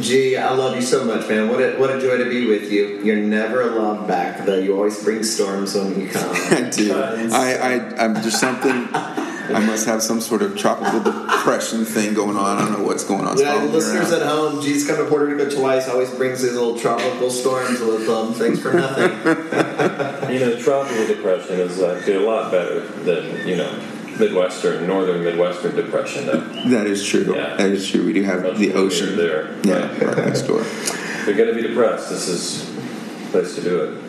Gee, 0.00 0.36
I 0.36 0.52
love 0.52 0.76
you 0.76 0.82
so 0.82 1.04
much, 1.04 1.28
man. 1.28 1.48
What 1.48 1.60
a, 1.60 1.76
what 1.76 1.90
a 1.90 2.00
joy 2.00 2.18
to 2.18 2.28
be 2.28 2.46
with 2.46 2.70
you. 2.70 3.00
You're 3.02 3.16
never 3.16 3.62
allowed 3.62 4.06
back, 4.06 4.44
though. 4.44 4.58
You 4.58 4.76
always 4.76 5.02
bring 5.02 5.22
storms 5.22 5.74
when 5.74 5.98
you 6.00 6.08
come. 6.08 6.30
I 6.34 6.70
do. 6.70 6.94
I, 6.94 7.54
I, 7.54 8.04
I'm 8.04 8.14
just 8.16 8.38
something. 8.38 8.88
I 9.54 9.64
must 9.64 9.86
have 9.86 10.02
some 10.02 10.20
sort 10.20 10.42
of 10.42 10.56
tropical 10.56 11.00
depression 11.00 11.84
thing 11.84 12.14
going 12.14 12.36
on. 12.36 12.58
I 12.58 12.64
don't 12.64 12.78
know 12.78 12.84
what's 12.84 13.04
going 13.04 13.26
on. 13.26 13.38
Yeah, 13.38 13.64
listeners 13.64 14.12
at 14.12 14.22
home, 14.22 14.60
G's 14.60 14.86
come 14.86 14.96
to 14.96 15.04
Puerto 15.04 15.26
Rico 15.26 15.48
twice. 15.48 15.88
Always 15.88 16.10
brings 16.14 16.42
these 16.42 16.52
little 16.52 16.78
tropical 16.78 17.30
storms 17.30 17.80
with 17.80 18.06
them. 18.06 18.34
Thanks 18.34 18.60
for 18.60 18.72
nothing. 18.72 19.10
you 20.32 20.40
know, 20.40 20.58
tropical 20.58 21.06
depression 21.06 21.60
is 21.60 21.80
uh, 21.80 21.96
actually 21.96 22.14
a 22.14 22.20
lot 22.20 22.50
better 22.50 22.80
than 22.80 23.46
you 23.46 23.56
know 23.56 23.72
Midwestern, 24.18 24.86
northern 24.86 25.24
Midwestern 25.24 25.76
depression. 25.76 26.26
Though. 26.26 26.40
That 26.68 26.86
is 26.86 27.06
true. 27.06 27.34
Yeah. 27.34 27.56
That 27.56 27.70
is 27.70 27.88
true. 27.88 28.04
We 28.04 28.12
do 28.12 28.22
have 28.24 28.42
Much 28.42 28.56
the 28.56 28.74
ocean 28.74 29.16
there. 29.16 29.54
Yeah, 29.64 29.90
right, 29.92 30.02
right 30.02 30.26
next 30.26 30.42
door. 30.42 30.60
If 30.60 31.26
you're 31.26 31.36
going 31.36 31.48
to 31.48 31.54
be 31.54 31.66
depressed, 31.66 32.10
this 32.10 32.28
is 32.28 32.66
the 32.66 33.30
place 33.30 33.54
to 33.54 33.62
do 33.62 33.80
it. 33.82 34.04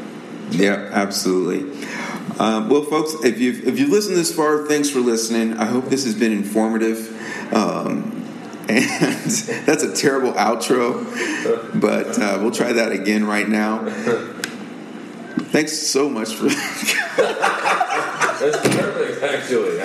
Yeah, 0.52 0.90
absolutely. 0.92 1.88
Um, 2.38 2.70
well, 2.70 2.84
folks, 2.84 3.14
if 3.24 3.40
you've 3.40 3.68
if 3.68 3.80
you 3.80 3.88
listened 3.88 4.18
this 4.18 4.34
far, 4.34 4.68
thanks 4.68 4.90
for 4.90 5.00
listening. 5.00 5.58
I 5.58 5.66
hope 5.66 5.86
this 5.86 6.06
has 6.06 6.16
been 6.16 6.32
informative. 6.32 7.16
Um, 7.54 8.16
and 8.70 8.86
that's 9.66 9.82
a 9.82 9.96
terrible 9.96 10.34
outro, 10.34 11.04
but 11.82 12.20
uh, 12.20 12.38
we'll 12.40 12.52
try 12.52 12.72
that 12.72 12.92
again 12.92 13.26
right 13.26 13.50
now. 13.50 13.90
Thanks 15.50 15.76
so 15.76 16.08
much 16.08 16.36
for. 16.36 16.44
that's 18.40 18.58
perfect, 18.76 19.24
actually. 19.24 19.79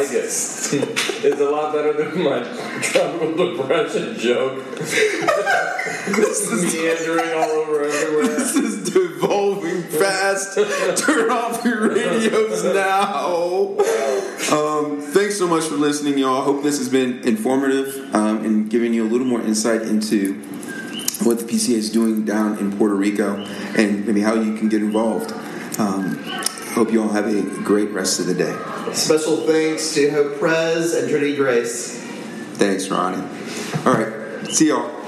I 0.00 0.04
like 0.04 0.12
it 0.12 0.22
like 0.22 0.22
it. 0.72 1.24
It's 1.24 1.40
a 1.40 1.50
lot 1.50 1.72
better 1.74 1.92
than 1.92 2.24
my 2.24 2.42
tropical 2.80 3.56
depression 3.56 4.18
joke. 4.18 4.64
this 4.76 6.50
is 6.50 6.74
meandering 6.74 7.34
all 7.34 7.50
over 7.50 7.84
everywhere. 7.84 8.26
This 8.26 8.56
is 8.56 8.90
devolving 8.90 9.82
fast. 9.82 10.54
Turn 11.04 11.30
off 11.30 11.64
your 11.64 11.90
radios 11.90 12.64
now. 12.64 13.76
Um, 14.52 15.00
thanks 15.02 15.38
so 15.38 15.46
much 15.46 15.64
for 15.64 15.74
listening, 15.74 16.18
y'all. 16.18 16.42
Hope 16.42 16.62
this 16.62 16.78
has 16.78 16.88
been 16.88 17.20
informative 17.26 18.14
um, 18.14 18.44
and 18.44 18.70
giving 18.70 18.94
you 18.94 19.04
a 19.04 19.08
little 19.08 19.26
more 19.26 19.42
insight 19.42 19.82
into 19.82 20.34
what 21.24 21.38
the 21.38 21.44
PCA 21.44 21.74
is 21.74 21.90
doing 21.90 22.24
down 22.24 22.56
in 22.58 22.76
Puerto 22.76 22.94
Rico 22.94 23.36
and 23.76 24.06
maybe 24.06 24.22
how 24.22 24.34
you 24.34 24.56
can 24.56 24.70
get 24.70 24.80
involved. 24.82 25.32
Um, 25.78 26.39
hope 26.74 26.92
you 26.92 27.02
all 27.02 27.08
have 27.08 27.26
a 27.26 27.42
great 27.62 27.90
rest 27.90 28.20
of 28.20 28.26
the 28.26 28.34
day. 28.34 28.56
Special 28.92 29.38
thanks 29.38 29.94
to 29.94 30.10
Hope 30.10 30.38
Prez 30.38 30.94
and 30.94 31.08
Trinity 31.08 31.36
Grace. 31.36 31.98
Thanks, 32.54 32.88
Ronnie. 32.88 33.22
All 33.86 33.94
right. 33.94 34.46
See 34.46 34.68
y'all. 34.68 34.99